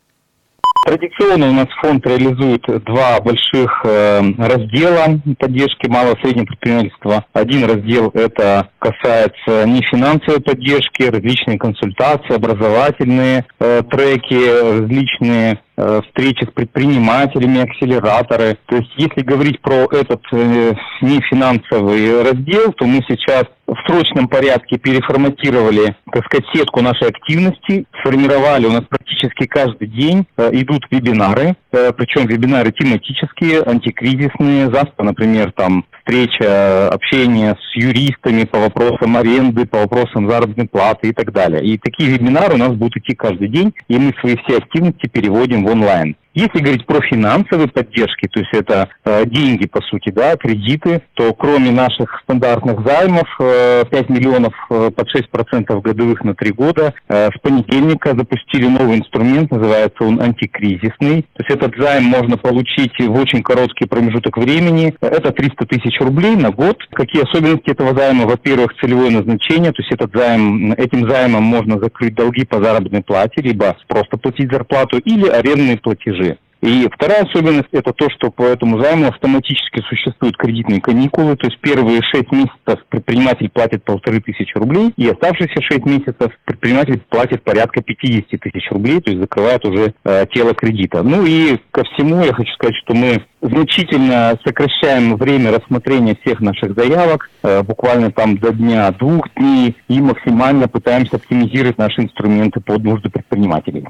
Традиционно 0.86 1.48
у 1.48 1.52
нас 1.52 1.68
фонд 1.80 2.06
реализует 2.06 2.62
два 2.84 3.18
больших 3.20 3.80
э, 3.84 4.20
раздела 4.36 5.18
поддержки 5.38 5.88
малого 5.88 6.14
и 6.14 6.20
среднего 6.20 6.44
предпринимательства. 6.44 7.24
Один 7.32 7.64
раздел 7.64 8.10
это 8.12 8.68
касается 8.84 9.66
нефинансовой 9.66 10.40
поддержки, 10.40 11.04
различные 11.04 11.58
консультации, 11.58 12.34
образовательные 12.34 13.46
э, 13.58 13.82
треки, 13.90 14.80
различные 14.80 15.58
Э, 15.76 16.00
встречи 16.06 16.44
с 16.44 16.52
предпринимателями, 16.52 17.62
акселераторы. 17.62 18.56
То 18.66 18.76
есть, 18.76 18.92
если 18.96 19.22
говорить 19.22 19.60
про 19.60 19.88
этот 19.90 20.22
э, 20.30 20.72
нефинансовый 21.00 22.22
раздел, 22.22 22.72
то 22.74 22.86
мы 22.86 23.00
сейчас 23.08 23.46
в 23.66 23.74
срочном 23.84 24.28
порядке 24.28 24.78
переформатировали, 24.78 25.96
так 26.12 26.24
сказать, 26.26 26.46
сетку 26.54 26.80
нашей 26.80 27.08
активности, 27.08 27.86
сформировали 27.98 28.66
у 28.66 28.70
нас 28.70 28.84
практически 28.88 29.46
каждый 29.46 29.88
день 29.88 30.28
э, 30.36 30.50
идут 30.52 30.84
вебинары, 30.92 31.56
э, 31.72 31.92
причем 31.96 32.28
вебинары 32.28 32.70
тематические, 32.70 33.62
антикризисные, 33.62 34.70
завтра, 34.70 35.02
например, 35.02 35.50
там 35.56 35.84
встреча, 36.04 36.88
общение 36.90 37.56
с 37.56 37.76
юристами 37.76 38.44
по 38.44 38.58
вопросам 38.58 39.16
аренды, 39.16 39.66
по 39.66 39.80
вопросам 39.80 40.28
заработной 40.30 40.68
платы 40.68 41.08
и 41.08 41.12
так 41.12 41.32
далее. 41.32 41.64
И 41.64 41.78
такие 41.78 42.10
вебинары 42.10 42.54
у 42.54 42.58
нас 42.58 42.72
будут 42.72 42.98
идти 42.98 43.14
каждый 43.14 43.48
день, 43.48 43.74
и 43.88 43.98
мы 43.98 44.12
свои 44.20 44.36
все 44.44 44.58
активности 44.58 45.08
переводим 45.08 45.64
в 45.64 45.70
онлайн. 45.70 46.16
Если 46.34 46.58
говорить 46.58 46.84
про 46.84 47.00
финансовые 47.00 47.68
поддержки, 47.68 48.26
то 48.26 48.40
есть 48.40 48.52
это 48.52 48.88
э, 49.04 49.24
деньги, 49.26 49.66
по 49.66 49.80
сути, 49.82 50.10
да, 50.10 50.36
кредиты, 50.36 51.02
то 51.14 51.32
кроме 51.32 51.70
наших 51.70 52.20
стандартных 52.24 52.84
займов, 52.84 53.28
э, 53.38 53.84
5 53.88 54.08
миллионов 54.08 54.52
э, 54.68 54.90
под 54.90 55.06
6% 55.14 55.80
годовых 55.80 56.24
на 56.24 56.34
3 56.34 56.50
года, 56.50 56.92
э, 57.08 57.28
с 57.28 57.40
понедельника 57.40 58.16
запустили 58.16 58.66
новый 58.66 58.98
инструмент, 58.98 59.52
называется 59.52 60.02
он 60.02 60.20
антикризисный. 60.20 61.22
То 61.34 61.44
есть 61.44 61.50
этот 61.50 61.76
займ 61.78 62.02
можно 62.02 62.36
получить 62.36 62.98
в 62.98 63.12
очень 63.12 63.44
короткий 63.44 63.86
промежуток 63.86 64.36
времени. 64.36 64.92
Это 65.00 65.30
300 65.30 65.66
тысяч 65.66 66.00
рублей 66.00 66.34
на 66.34 66.50
год. 66.50 66.78
Какие 66.94 67.22
особенности 67.22 67.70
этого 67.70 67.96
займа? 67.96 68.26
Во-первых, 68.26 68.74
целевое 68.80 69.10
назначение, 69.10 69.70
то 69.70 69.82
есть 69.82 69.92
этот 69.92 70.10
займ, 70.12 70.72
этим 70.72 71.08
займом 71.08 71.44
можно 71.44 71.78
закрыть 71.78 72.16
долги 72.16 72.44
по 72.44 72.60
заработной 72.60 73.04
плате, 73.04 73.40
либо 73.40 73.76
просто 73.86 74.16
платить 74.16 74.50
зарплату, 74.50 74.98
или 74.98 75.28
арендные 75.28 75.76
платежи. 75.76 76.23
И 76.64 76.88
вторая 76.90 77.24
особенность– 77.24 77.68
это 77.72 77.92
то, 77.92 78.08
что 78.08 78.30
по 78.30 78.44
этому 78.44 78.82
займу 78.82 79.08
автоматически 79.08 79.82
существуют 79.86 80.38
кредитные 80.38 80.80
каникулы, 80.80 81.36
то 81.36 81.46
есть 81.46 81.60
первые 81.60 82.00
шесть 82.10 82.32
месяцев 82.32 82.82
предприниматель 82.88 83.50
платит 83.50 83.84
полторы 83.84 84.22
тысячи 84.22 84.56
рублей, 84.56 84.94
и 84.96 85.06
оставшиеся 85.06 85.60
шесть 85.60 85.84
месяцев 85.84 86.32
предприниматель 86.46 87.02
платит 87.10 87.42
порядка 87.42 87.82
50 87.82 88.40
тысяч 88.40 88.70
рублей, 88.70 89.02
то 89.02 89.10
есть 89.10 89.20
закрывает 89.20 89.62
уже 89.66 89.92
э, 90.04 90.24
тело 90.32 90.54
кредита. 90.54 91.02
Ну 91.02 91.26
и 91.26 91.58
ко 91.70 91.84
всему 91.84 92.24
я 92.24 92.32
хочу 92.32 92.50
сказать, 92.54 92.76
что 92.82 92.94
мы 92.94 93.22
значительно 93.42 94.38
сокращаем 94.42 95.16
время 95.16 95.50
рассмотрения 95.50 96.16
всех 96.24 96.40
наших 96.40 96.74
заявок, 96.74 97.28
э, 97.42 97.62
буквально 97.62 98.10
там 98.10 98.38
до 98.38 98.54
дня, 98.54 98.90
двух 98.92 99.28
дней, 99.34 99.76
и 99.88 100.00
максимально 100.00 100.66
пытаемся 100.66 101.16
оптимизировать 101.16 101.76
наши 101.76 102.00
инструменты 102.00 102.60
под 102.60 102.84
нужды 102.84 103.10
предпринимателей. 103.10 103.84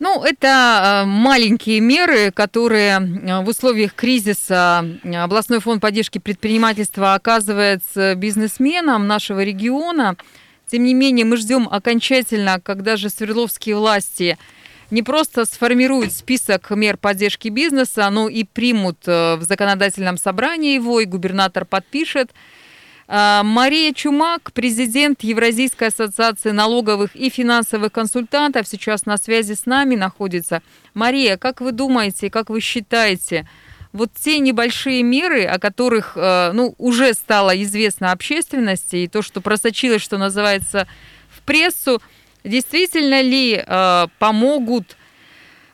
Ну, 0.00 0.22
это 0.22 1.02
э, 1.02 1.06
маленькие 1.06 1.80
меры, 1.80 2.30
которые 2.30 3.00
э, 3.00 3.42
в 3.42 3.48
условиях 3.48 3.94
кризиса 3.94 4.84
э, 5.02 5.16
областной 5.16 5.58
фонд 5.58 5.82
поддержки 5.82 6.18
предпринимательства 6.18 7.14
оказывает 7.14 7.82
бизнесменам 8.16 9.08
нашего 9.08 9.42
региона. 9.42 10.16
Тем 10.68 10.84
не 10.84 10.94
менее, 10.94 11.24
мы 11.24 11.36
ждем 11.36 11.68
окончательно, 11.68 12.60
когда 12.60 12.96
же 12.96 13.10
Свердловские 13.10 13.76
власти 13.76 14.38
не 14.92 15.02
просто 15.02 15.44
сформируют 15.44 16.12
список 16.12 16.70
мер 16.70 16.96
поддержки 16.96 17.48
бизнеса, 17.48 18.08
но 18.10 18.28
и 18.28 18.44
примут 18.44 18.98
в 19.04 19.40
законодательном 19.40 20.16
собрании 20.16 20.74
его, 20.74 21.00
и 21.00 21.06
губернатор 21.06 21.64
подпишет– 21.64 22.30
а, 22.40 22.56
Мария 23.08 23.94
Чумак, 23.94 24.52
президент 24.52 25.22
Евразийской 25.22 25.88
ассоциации 25.88 26.50
налоговых 26.50 27.16
и 27.16 27.30
финансовых 27.30 27.90
консультантов, 27.90 28.68
сейчас 28.68 29.06
на 29.06 29.16
связи 29.16 29.54
с 29.54 29.64
нами 29.64 29.94
находится. 29.94 30.62
Мария, 30.92 31.38
как 31.38 31.62
вы 31.62 31.72
думаете, 31.72 32.28
как 32.28 32.50
вы 32.50 32.60
считаете, 32.60 33.48
вот 33.94 34.10
те 34.14 34.38
небольшие 34.40 35.02
меры, 35.02 35.44
о 35.44 35.58
которых 35.58 36.12
э, 36.16 36.50
ну, 36.52 36.74
уже 36.76 37.14
стало 37.14 37.60
известно 37.62 38.12
общественности, 38.12 38.96
и 38.96 39.08
то, 39.08 39.22
что 39.22 39.40
просочилось, 39.40 40.02
что 40.02 40.18
называется, 40.18 40.86
в 41.30 41.40
прессу, 41.42 42.02
действительно 42.44 43.22
ли 43.22 43.64
э, 43.66 44.06
помогут 44.18 44.98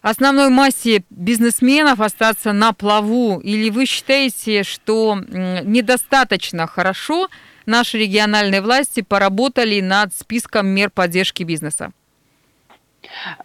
основной 0.05 0.51
массе 0.51 1.03
бизнесменов 1.09 2.01
остаться 2.01 2.53
на 2.53 2.73
плаву? 2.73 3.41
Или 3.41 3.71
вы 3.71 3.87
считаете, 3.87 4.63
что 4.63 5.17
недостаточно 5.17 6.67
хорошо 6.67 7.29
наши 7.67 7.99
региональные 7.99 8.61
власти 8.61 9.01
поработали 9.01 9.81
над 9.81 10.13
списком 10.15 10.67
мер 10.67 10.91
поддержки 10.91 11.43
бизнеса? 11.43 11.93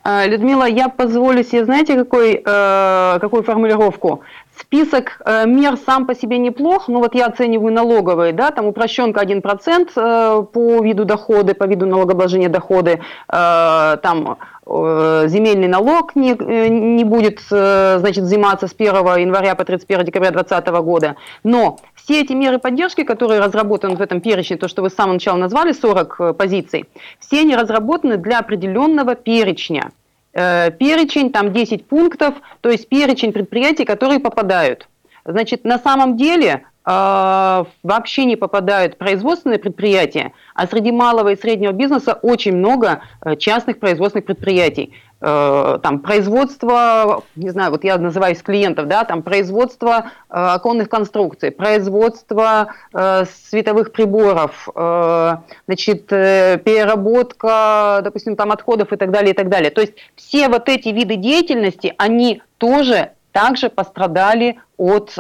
А, 0.04 0.26
Людмила, 0.26 0.66
я 0.66 0.90
позволю 0.90 1.44
себе, 1.44 1.66
знаете, 1.66 1.96
какой, 1.96 2.42
э, 2.46 3.18
какую 3.20 3.44
формулировку? 3.44 4.22
Список 4.62 5.22
э, 5.26 5.46
мер 5.46 5.78
сам 5.78 6.06
по 6.06 6.14
себе 6.14 6.38
неплох, 6.38 6.90
но 6.90 7.00
вот 7.00 7.16
я 7.16 7.28
оцениваю 7.28 7.72
налоговые, 7.74 8.34
да, 8.34 8.52
там 8.52 8.66
упрощенка 8.66 9.22
1% 9.24 9.92
э, 9.96 10.44
по 10.44 10.84
виду 10.84 11.06
дохода, 11.06 11.56
по 11.56 11.64
виду 11.64 11.86
налогообложения 11.86 12.50
доходы, 12.50 13.00
э, 13.32 13.98
там 14.04 14.38
земельный 14.66 15.68
налог 15.68 16.16
не, 16.16 16.36
не 16.70 17.04
будет 17.04 17.40
значит, 17.42 18.24
взиматься 18.24 18.68
с 18.68 18.76
1 18.78 18.94
января 19.18 19.56
по 19.56 19.66
31 19.66 20.06
декабря 20.06 20.30
2020 20.30 20.68
года. 20.84 21.16
Но 21.44 21.80
все 21.96 22.22
эти 22.22 22.34
меры 22.34 22.60
поддержки, 22.60 23.04
которые 23.04 23.40
разработаны 23.40 23.96
в 23.96 24.02
этом 24.02 24.22
перечне, 24.22 24.58
то, 24.58 24.68
что 24.68 24.84
вы 24.84 24.92
с 24.92 24.94
самого 24.94 25.14
начала 25.14 25.38
назвали, 25.38 25.72
40 25.72 26.38
позиций, 26.38 26.86
все 27.18 27.40
они 27.40 27.56
разработаны 27.56 28.18
для 28.18 28.38
определенного 28.38 29.16
перечня. 29.16 29.90
Перечень, 30.32 31.32
там 31.32 31.52
10 31.52 31.88
пунктов, 31.88 32.36
то 32.62 32.70
есть 32.70 32.88
перечень 32.88 33.34
предприятий, 33.34 33.86
которые 33.86 34.20
попадают. 34.20 34.88
Значит, 35.26 35.64
на 35.64 35.80
самом 35.80 36.18
деле 36.18 36.52
э, 36.52 36.79
вообще 36.90 38.26
не 38.26 38.36
попадают 38.36 38.98
производственные 38.98 39.60
предприятия, 39.60 40.32
а 40.56 40.66
среди 40.66 40.92
малого 40.92 41.34
и 41.34 41.36
среднего 41.36 41.72
бизнеса 41.72 42.18
очень 42.22 42.56
много 42.56 43.04
э, 43.22 43.36
частных 43.36 43.80
производственных 43.80 44.26
предприятий. 44.26 44.96
Э, 45.22 45.78
там 45.84 46.00
производство, 46.00 47.24
не 47.36 47.52
знаю, 47.52 47.70
вот 47.72 47.84
я 47.84 48.00
называюсь 48.00 48.42
клиентов, 48.42 48.88
да, 48.88 49.04
там 49.04 49.22
производство 49.22 50.06
э, 50.30 50.34
оконных 50.34 50.90
конструкций, 50.90 51.52
производство 51.52 52.74
световых 52.92 53.92
приборов, 53.92 54.68
значит, 54.74 56.08
переработка, 56.08 58.02
допустим, 58.04 58.36
там 58.36 58.52
отходов 58.52 58.92
и 58.94 58.96
так 58.96 59.12
далее, 59.12 59.34
и 59.34 59.36
так 59.36 59.50
далее. 59.50 59.70
То 59.70 59.82
есть 59.82 59.94
все 60.16 60.50
вот 60.50 60.70
эти 60.70 60.90
виды 60.90 61.18
деятельности, 61.18 61.94
они 61.98 62.42
тоже 62.58 63.12
также 63.32 63.70
пострадали 63.70 64.58
от 64.78 65.18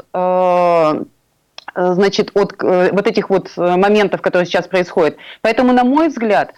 значит, 1.75 2.31
от 2.33 2.55
э, 2.63 2.89
вот 2.91 3.07
этих 3.07 3.29
вот 3.29 3.51
э, 3.55 3.75
моментов, 3.75 4.21
которые 4.21 4.45
сейчас 4.45 4.67
происходят. 4.67 5.17
Поэтому, 5.41 5.73
на 5.73 5.83
мой 5.83 6.09
взгляд, 6.09 6.53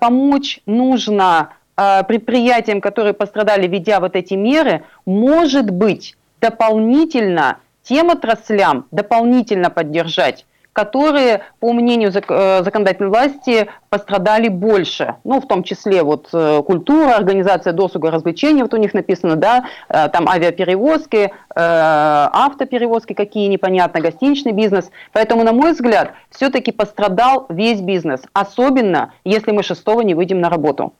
помочь 0.00 0.60
нужно 0.66 1.50
предприятиям, 1.76 2.80
которые 2.80 3.14
пострадали, 3.14 3.68
ведя 3.68 4.00
вот 4.00 4.16
эти 4.16 4.34
меры, 4.34 4.82
может 5.06 5.70
быть, 5.70 6.16
дополнительно 6.40 7.58
тем 7.84 8.10
отраслям 8.10 8.86
дополнительно 8.90 9.70
поддержать, 9.70 10.44
которые, 10.78 11.40
по 11.58 11.72
мнению 11.72 12.12
э, 12.14 12.62
законодательной 12.62 13.08
власти, 13.10 13.66
пострадали 13.90 14.46
больше. 14.46 15.16
Ну, 15.24 15.40
в 15.40 15.48
том 15.48 15.64
числе 15.64 16.04
вот 16.04 16.28
э, 16.32 16.62
культура, 16.64 17.16
организация 17.16 17.72
досуга, 17.72 18.12
развлечений, 18.12 18.62
вот 18.62 18.74
у 18.74 18.76
них 18.76 18.94
написано, 18.94 19.34
да, 19.34 19.64
э, 19.88 20.08
там 20.08 20.28
авиаперевозки, 20.28 21.32
автоперевозки 21.52 23.14
какие, 23.14 23.48
непонятно, 23.48 24.00
гостиничный 24.00 24.52
бизнес. 24.52 24.92
Поэтому, 25.12 25.42
на 25.42 25.52
мой 25.52 25.72
взгляд, 25.72 26.12
все-таки 26.30 26.70
пострадал 26.70 27.46
весь 27.48 27.80
бизнес, 27.80 28.20
особенно 28.32 29.12
если 29.24 29.50
мы 29.50 29.64
6 29.64 29.84
не 30.04 30.14
выйдем 30.14 30.40
на 30.40 30.48
работу. 30.48 30.92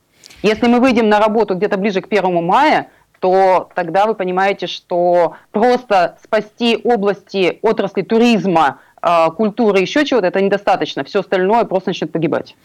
Если 0.42 0.66
мы 0.66 0.80
выйдем 0.80 1.08
на 1.08 1.20
работу 1.20 1.54
где-то 1.54 1.76
ближе 1.76 2.00
к 2.00 2.08
1 2.10 2.44
мая, 2.44 2.88
то 3.20 3.68
тогда 3.74 4.06
вы 4.06 4.14
понимаете, 4.14 4.66
что 4.66 5.36
просто 5.50 6.16
спасти 6.22 6.80
области 6.82 7.58
отрасли 7.62 8.02
туризма 8.02 8.78
культуры, 9.36 9.80
еще 9.80 10.04
чего-то, 10.04 10.26
это 10.26 10.40
недостаточно. 10.40 11.04
Все 11.04 11.20
остальное 11.20 11.64
просто 11.64 11.90
начнет 11.90 12.12
погибать. 12.12 12.56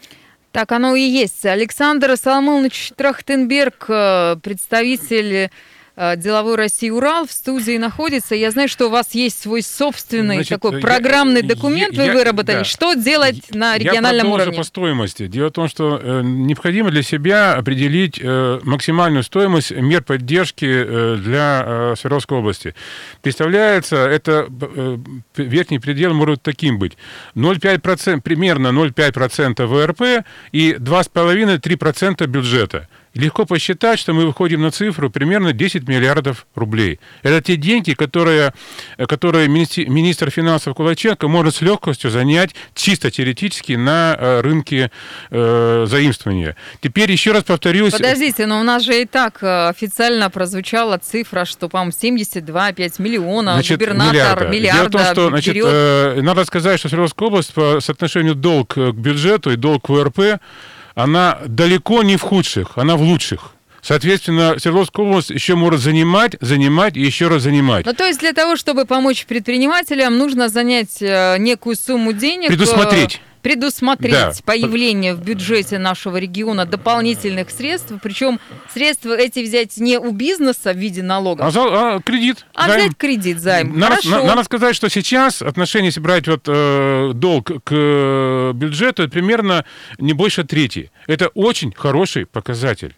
Так 0.54 0.70
оно 0.70 0.94
и 0.94 1.02
есть. 1.02 1.44
Александр 1.44 2.16
Соломонович 2.16 2.92
Трахтенберг, 2.94 3.86
э, 3.88 4.36
представитель 4.40 5.50
деловой 5.96 6.56
России 6.56 6.90
Урал 6.90 7.26
в 7.26 7.32
студии 7.32 7.76
находится. 7.76 8.34
Я 8.34 8.50
знаю, 8.50 8.68
что 8.68 8.86
у 8.86 8.90
вас 8.90 9.14
есть 9.14 9.40
свой 9.40 9.62
собственный 9.62 10.36
Значит, 10.36 10.60
такой 10.60 10.80
программный 10.80 11.42
я, 11.42 11.48
документ, 11.48 11.96
вы 11.96 12.04
я, 12.04 12.12
выработали. 12.12 12.58
Да. 12.58 12.64
Что 12.64 12.94
делать 12.94 13.54
на 13.54 13.78
региональном 13.78 14.28
я 14.28 14.34
уровне? 14.34 14.56
по 14.56 14.64
стоимости. 14.64 15.26
Дело 15.26 15.48
в 15.48 15.52
том, 15.52 15.68
что 15.68 16.00
э, 16.02 16.22
необходимо 16.22 16.90
для 16.90 17.02
себя 17.02 17.54
определить 17.54 18.18
э, 18.20 18.60
максимальную 18.64 19.22
стоимость 19.22 19.70
мер 19.70 20.02
поддержки 20.02 20.66
э, 20.66 21.16
для 21.16 21.62
э, 21.64 21.94
Свердловской 21.96 22.38
области. 22.38 22.74
Представляется, 23.22 23.96
это 23.96 24.48
э, 24.48 24.98
верхний 25.36 25.78
предел 25.78 26.12
может 26.14 26.42
таким 26.42 26.78
быть. 26.78 26.96
0,5%, 27.34 28.20
примерно 28.20 28.68
0,5% 28.68 29.66
ВРП 29.66 30.26
и 30.52 30.72
2,5-3% 30.72 32.26
бюджета 32.26 32.88
легко 33.14 33.46
посчитать, 33.46 33.98
что 33.98 34.12
мы 34.12 34.26
выходим 34.26 34.60
на 34.62 34.70
цифру 34.70 35.10
примерно 35.10 35.52
10 35.52 35.88
миллиардов 35.88 36.46
рублей. 36.54 36.98
Это 37.22 37.40
те 37.40 37.56
деньги, 37.56 37.94
которые, 37.94 38.52
которые 39.08 39.48
министр 39.48 40.30
финансов 40.30 40.74
Кулаченко 40.74 41.28
может 41.28 41.56
с 41.56 41.60
легкостью 41.60 42.10
занять 42.10 42.54
чисто 42.74 43.10
теоретически 43.10 43.72
на 43.72 44.16
э, 44.18 44.40
рынке 44.40 44.90
э, 45.30 45.86
заимствования. 45.88 46.56
Теперь 46.80 47.10
еще 47.10 47.32
раз 47.32 47.44
повторюсь... 47.44 47.92
Подождите, 47.92 48.46
но 48.46 48.60
у 48.60 48.62
нас 48.62 48.82
же 48.82 49.02
и 49.02 49.06
так 49.06 49.42
э, 49.42 49.68
официально 49.68 50.28
прозвучала 50.30 50.98
цифра, 50.98 51.44
что, 51.44 51.68
по-моему, 51.68 51.92
72,5 51.92 52.94
миллиона, 52.98 53.54
значит, 53.54 53.78
губернатор 53.78 54.48
миллиарда, 54.48 54.48
миллиарда 54.48 54.74
Дело 54.74 54.88
в 54.88 54.90
том, 54.90 55.12
что, 55.12 55.28
значит, 55.28 55.56
э, 55.56 56.20
надо 56.22 56.44
сказать, 56.44 56.78
что 56.80 56.88
Свердловская 56.88 57.28
область 57.28 57.54
по 57.54 57.80
соотношению 57.80 58.34
долг 58.34 58.74
к 58.74 58.92
бюджету 58.92 59.52
и 59.52 59.56
долг 59.56 59.84
к 59.84 59.88
ВРП 59.88 60.40
она 60.94 61.38
далеко 61.46 62.02
не 62.02 62.16
в 62.16 62.22
худших, 62.22 62.76
она 62.76 62.96
в 62.96 63.02
лучших. 63.02 63.52
Соответственно, 63.82 64.58
Свердловская 64.58 65.04
область 65.04 65.28
еще 65.28 65.56
может 65.56 65.80
занимать, 65.80 66.36
занимать 66.40 66.96
и 66.96 67.00
еще 67.00 67.28
раз 67.28 67.42
занимать. 67.42 67.84
Ну, 67.84 67.92
то 67.92 68.06
есть 68.06 68.18
для 68.18 68.32
того, 68.32 68.56
чтобы 68.56 68.86
помочь 68.86 69.26
предпринимателям, 69.26 70.16
нужно 70.16 70.48
занять 70.48 71.02
э, 71.02 71.36
некую 71.38 71.76
сумму 71.76 72.14
денег. 72.14 72.48
Предусмотреть 72.48 73.20
предусмотреть 73.44 74.12
да. 74.14 74.32
появление 74.46 75.14
в 75.14 75.22
бюджете 75.22 75.78
нашего 75.78 76.16
региона 76.16 76.64
дополнительных 76.64 77.50
средств, 77.50 77.92
причем 78.02 78.40
средства 78.72 79.14
эти 79.14 79.40
взять 79.40 79.76
не 79.76 79.98
у 79.98 80.12
бизнеса 80.12 80.72
в 80.72 80.78
виде 80.78 81.02
налога, 81.02 81.44
а, 81.46 81.50
за, 81.50 81.60
а 81.96 82.00
кредит, 82.00 82.46
а 82.54 82.68
займ. 82.68 82.80
взять 82.80 82.96
кредит, 82.96 83.38
займ. 83.40 83.78
Надо, 83.78 83.96
Хорошо. 83.96 84.26
надо 84.26 84.44
сказать, 84.44 84.74
что 84.74 84.88
сейчас 84.88 85.42
отношение, 85.42 85.88
если 85.88 86.00
брать 86.00 86.26
вот, 86.26 86.44
э, 86.46 87.10
долг 87.14 87.50
к 87.64 88.52
бюджету, 88.54 89.02
это 89.02 89.12
примерно 89.12 89.66
не 89.98 90.14
больше 90.14 90.44
трети. 90.44 90.90
Это 91.06 91.28
очень 91.28 91.70
хороший 91.76 92.24
показатель. 92.24 92.96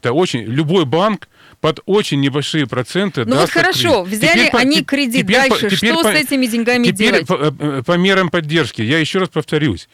Это 0.00 0.12
очень... 0.12 0.40
Любой 0.40 0.84
банк 0.84 1.28
под 1.60 1.80
очень 1.86 2.20
небольшие 2.20 2.66
проценты. 2.66 3.24
Ну 3.24 3.36
вот 3.36 3.50
хорошо, 3.50 4.04
кредит. 4.04 4.18
взяли 4.18 4.46
теперь, 4.46 4.60
они 4.60 4.84
кредит 4.84 5.26
теперь, 5.26 5.36
дальше, 5.36 5.70
теперь, 5.70 5.92
что 5.92 6.02
по, 6.02 6.12
с 6.12 6.14
этими 6.14 6.46
деньгами 6.46 6.84
теперь 6.84 6.96
делать? 6.96 7.26
По, 7.26 7.34
э, 7.34 7.82
по 7.84 7.92
мерам 7.96 8.28
поддержки, 8.28 8.82
я 8.82 8.98
еще 8.98 9.18
раз 9.18 9.28
повторюсь, 9.28 9.88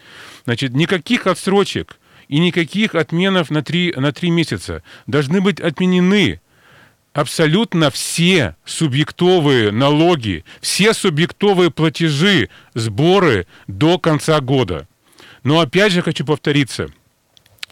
значит, 0.44 0.75
никаких 0.75 1.27
отсрочек 1.27 1.98
и 2.29 2.38
никаких 2.38 2.94
отменов 2.94 3.51
на 3.51 3.62
три, 3.62 3.92
на 3.96 4.12
три 4.12 4.31
месяца 4.31 4.83
должны 5.07 5.40
быть 5.40 5.61
отменены 5.61 6.40
абсолютно 7.12 7.90
все 7.90 8.57
субъектовые 8.64 9.70
налоги, 9.70 10.44
все 10.61 10.94
субъектовые 10.94 11.70
платежи, 11.70 12.48
сборы 12.75 13.46
до 13.66 13.98
конца 13.98 14.40
года. 14.40 14.88
Но 15.44 15.61
опять 15.61 15.92
же 15.92 16.03
хочу 16.03 16.25
повториться, 16.25 16.88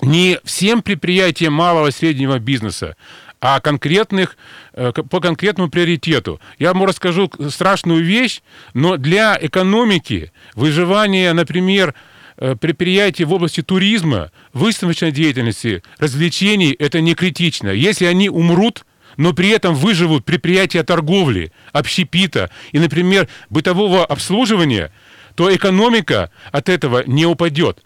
не 0.03 0.39
всем 0.45 0.83
предприятиям 0.83 1.53
малого 1.53 1.89
и 1.89 1.93
среднего 1.93 2.39
бизнеса, 2.39 2.97
а 3.41 3.61
конкретных, 3.61 4.37
э, 4.75 4.93
по 4.93 5.21
конкретному 5.21 5.71
приоритету. 5.71 6.41
Я 6.59 6.73
вам 6.73 6.85
расскажу 6.85 7.31
страшную 7.49 8.05
вещь, 8.05 8.43
но 8.75 8.97
для 8.97 9.39
экономики 9.41 10.33
выживание, 10.55 11.33
например, 11.33 11.95
э, 12.37 12.55
предприятий 12.55 13.25
в 13.25 13.33
области 13.33 13.63
туризма, 13.63 14.31
выставочной 14.53 15.11
деятельности, 15.11 15.83
развлечений, 15.99 16.73
это 16.73 17.01
не 17.01 17.15
критично. 17.15 17.71
Если 17.71 18.05
они 18.05 18.29
умрут, 18.29 18.85
но 19.17 19.33
при 19.33 19.49
этом 19.49 19.75
выживут 19.75 20.25
предприятия 20.25 20.83
торговли, 20.83 21.53
общепита 21.73 22.51
и, 22.73 22.79
например, 22.79 23.29
бытового 23.49 24.05
обслуживания, 24.05 24.93
то 25.35 25.55
экономика 25.55 26.31
от 26.53 26.69
этого 26.69 27.05
не 27.07 27.25
упадет. 27.25 27.83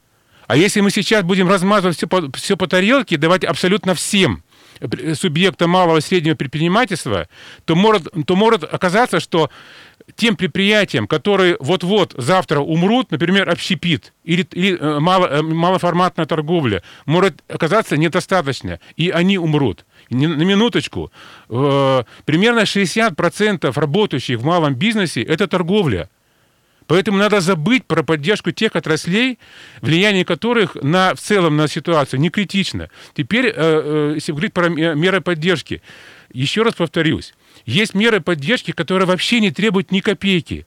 А 0.46 0.56
если 0.56 0.80
мы 0.80 0.90
сейчас 0.90 1.22
будем 1.24 1.48
размазывать 1.48 1.96
все 1.96 2.06
по, 2.06 2.30
все 2.32 2.56
по 2.56 2.66
тарелке, 2.66 3.16
давать 3.16 3.44
абсолютно 3.44 3.94
всем– 3.94 4.42
субъекта 5.14 5.66
малого 5.66 5.98
и 5.98 6.00
среднего 6.00 6.34
предпринимательства, 6.34 7.28
то 7.64 7.74
может, 7.74 8.08
то 8.26 8.36
может 8.36 8.64
оказаться, 8.64 9.20
что 9.20 9.50
тем 10.16 10.36
предприятиям, 10.36 11.06
которые 11.06 11.56
вот-вот 11.60 12.14
завтра 12.16 12.60
умрут, 12.60 13.10
например, 13.10 13.48
общепит 13.48 14.12
или, 14.24 14.46
или 14.52 14.78
э, 14.78 14.98
мало, 15.00 15.26
э, 15.26 15.42
малоформатная 15.42 16.26
торговля, 16.26 16.82
может 17.06 17.42
оказаться 17.48 17.96
недостаточно, 17.96 18.80
и 18.96 19.10
они 19.10 19.38
умрут. 19.38 19.84
На 20.10 20.44
минуточку, 20.44 21.10
э, 21.48 22.04
примерно 22.24 22.60
60% 22.60 23.72
работающих 23.78 24.38
в 24.38 24.44
малом 24.44 24.74
бизнесе– 24.74 25.22
это 25.22 25.46
торговля. 25.46 26.08
Поэтому 26.86 27.18
надо 27.18 27.40
забыть 27.40 27.84
про 27.86 28.02
поддержку 28.02 28.50
тех 28.50 28.76
отраслей, 28.76 29.38
влияние 29.80 30.24
которых 30.24 30.76
на, 30.76 31.14
в 31.14 31.20
целом 31.20 31.56
на 31.56 31.66
ситуацию 31.66 32.20
не 32.20 32.30
критично. 32.30 32.90
Теперь, 33.14 33.46
э, 33.46 33.52
э, 33.56 34.12
если 34.16 34.32
говорить 34.32 34.52
про 34.52 34.68
меры 34.68 35.20
поддержки, 35.20 35.80
еще 36.32 36.62
раз 36.62 36.74
повторюсь, 36.74 37.32
есть 37.64 37.94
меры 37.94 38.20
поддержки, 38.20 38.72
которые 38.72 39.06
вообще 39.06 39.40
не 39.40 39.50
требуют 39.50 39.92
ни 39.92 40.00
копейки. 40.00 40.66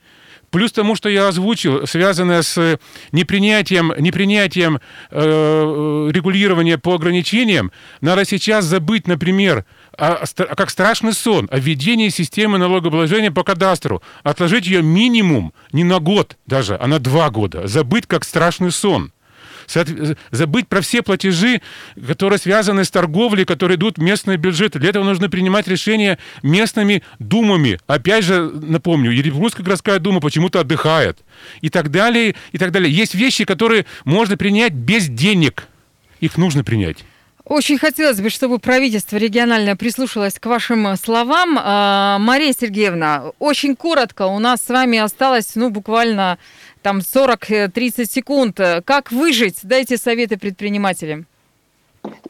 Плюс 0.49 0.71
тому, 0.71 0.95
что 0.95 1.09
я 1.09 1.27
озвучил, 1.27 1.85
связанное 1.85 2.41
с 2.41 2.79
непринятием, 3.11 3.93
непринятием 3.97 4.79
э, 5.11 6.09
регулирования 6.11 6.77
по 6.77 6.95
ограничениям, 6.95 7.71
надо 7.99 8.23
сейчас 8.23 8.65
забыть, 8.65 9.07
например, 9.07 9.65
о, 9.97 10.23
о, 10.23 10.55
как 10.55 10.69
страшный 10.69 11.13
сон 11.13 11.49
о 11.51 11.59
введении 11.59 12.09
системы 12.09 12.57
налогообложения 12.57 13.31
по 13.31 13.43
кадастру. 13.43 14.01
Отложить 14.23 14.65
ее 14.65 14.81
минимум 14.81 15.53
не 15.73 15.83
на 15.83 15.99
год 15.99 16.37
даже, 16.45 16.77
а 16.79 16.87
на 16.87 16.99
два 16.99 17.29
года. 17.29 17.67
Забыть 17.67 18.07
как 18.07 18.23
страшный 18.23 18.71
сон 18.71 19.11
забыть 20.31 20.67
про 20.67 20.81
все 20.81 21.01
платежи, 21.01 21.61
которые 22.07 22.39
связаны 22.39 22.85
с 22.85 22.91
торговлей, 22.91 23.45
которые 23.45 23.77
идут 23.77 23.97
в 23.97 24.01
местные 24.01 24.37
бюджеты. 24.37 24.79
Для 24.79 24.89
этого 24.89 25.03
нужно 25.03 25.29
принимать 25.29 25.67
решения 25.67 26.17
местными 26.41 27.03
думами. 27.19 27.79
Опять 27.87 28.23
же, 28.23 28.49
напомню, 28.49 29.11
Еревская 29.11 29.65
городская 29.65 29.99
дума 29.99 30.19
почему-то 30.19 30.59
отдыхает. 30.59 31.19
И 31.61 31.69
так 31.69 31.91
далее, 31.91 32.35
и 32.51 32.57
так 32.57 32.71
далее. 32.71 32.91
Есть 32.91 33.15
вещи, 33.15 33.45
которые 33.45 33.85
можно 34.05 34.37
принять 34.37 34.73
без 34.73 35.07
денег. 35.07 35.67
Их 36.19 36.37
нужно 36.37 36.63
принять. 36.63 36.97
Очень 37.47 37.77
хотелось 37.77 38.19
бы, 38.19 38.29
чтобы 38.29 38.59
правительство 38.59 39.15
региональное 39.15 39.77
прислушалось 39.77 40.37
к 40.37 40.45
вашим 40.47 40.97
словам. 40.97 41.57
А, 41.57 42.17
Мария 42.19 42.51
Сергеевна, 42.51 43.31
очень 43.39 43.77
коротко, 43.77 44.23
у 44.23 44.37
нас 44.37 44.61
с 44.65 44.67
вами 44.67 44.97
осталось, 44.97 45.55
ну, 45.55 45.69
буквально 45.69 46.39
там 46.81 46.99
40-30 46.99 48.05
секунд. 48.05 48.59
Как 48.85 49.11
выжить? 49.11 49.59
Дайте 49.63 49.97
советы 49.97 50.37
предпринимателям. 50.37 51.25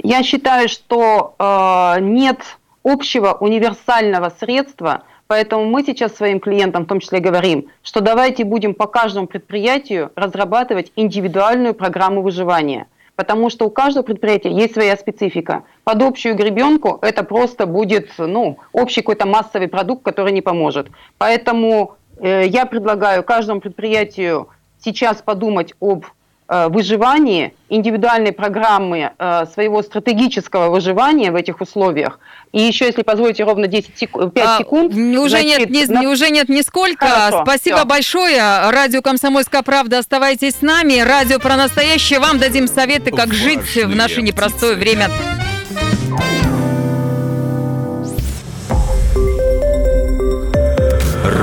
Я 0.04 0.24
считаю, 0.24 0.70
что 0.70 1.36
э, 1.38 2.02
нет 2.02 2.40
общего 2.84 3.34
универсального 3.34 4.34
средства, 4.40 5.04
поэтому 5.28 5.66
мы 5.66 5.84
сейчас 5.84 6.16
своим 6.16 6.40
клиентам 6.40 6.86
в 6.86 6.88
том 6.88 7.00
числе 7.00 7.20
говорим, 7.20 7.68
что 7.84 8.00
давайте 8.02 8.44
будем 8.44 8.74
по 8.74 8.88
каждому 8.88 9.28
предприятию 9.28 10.12
разрабатывать 10.16 10.92
индивидуальную 10.96 11.74
программу 11.74 12.22
выживания, 12.22 12.88
потому 13.16 13.50
что 13.50 13.66
у 13.66 13.70
каждого 13.70 14.04
предприятия 14.04 14.52
есть 14.52 14.74
своя 14.74 14.96
специфика. 14.96 15.64
Под 15.84 16.02
общую 16.02 16.36
гребенку 16.36 17.00
это 17.02 17.24
просто 17.24 17.66
будет 17.66 18.10
ну, 18.18 18.58
общий 18.72 19.02
какой-то 19.02 19.26
массовый 19.26 19.68
продукт, 19.68 20.04
который 20.04 20.32
не 20.32 20.42
поможет. 20.42 20.88
Поэтому 21.18 21.98
Э, 22.07 22.07
я 22.26 22.66
предлагаю 22.66 23.24
каждому 23.24 23.62
предприятию 23.62 24.50
сейчас 24.84 25.22
подумать 25.22 25.74
об 25.80 26.06
э, 26.48 26.68
выживании, 26.70 27.54
индивидуальной 27.70 28.32
программы 28.32 29.12
э, 29.18 29.46
своего 29.54 29.82
стратегического 29.82 30.70
выживания 30.70 31.32
в 31.32 31.36
этих 31.36 31.62
условиях. 31.62 32.20
И 32.54 32.62
еще, 32.62 32.86
если 32.86 33.02
позволите, 33.04 33.44
ровно 33.44 33.68
10 33.68 33.98
секунд, 33.98 34.34
5 34.34 34.46
а, 34.46 34.58
секунд. 34.58 34.94
Уже, 34.94 35.30
значит, 35.30 35.70
нет, 35.70 35.90
не, 35.90 35.96
на... 35.96 36.10
уже 36.10 36.30
нет 36.30 36.48
нисколько. 36.48 37.06
Хорошо, 37.06 37.44
Спасибо 37.44 37.78
все. 37.78 37.86
большое. 37.86 38.70
Радио 38.72 39.02
«Комсомольская 39.02 39.62
правда». 39.64 40.00
Оставайтесь 40.00 40.56
с 40.56 40.62
нами. 40.62 41.00
Радио 41.00 41.40
про 41.40 41.58
настоящее. 41.58 42.20
Вам 42.20 42.40
дадим 42.40 42.68
советы, 42.68 43.12
как 43.12 43.28
Важные 43.28 43.62
жить 43.62 43.84
в 43.84 43.96
наше 43.96 44.22
непростое 44.22 44.76
время. 44.76 45.10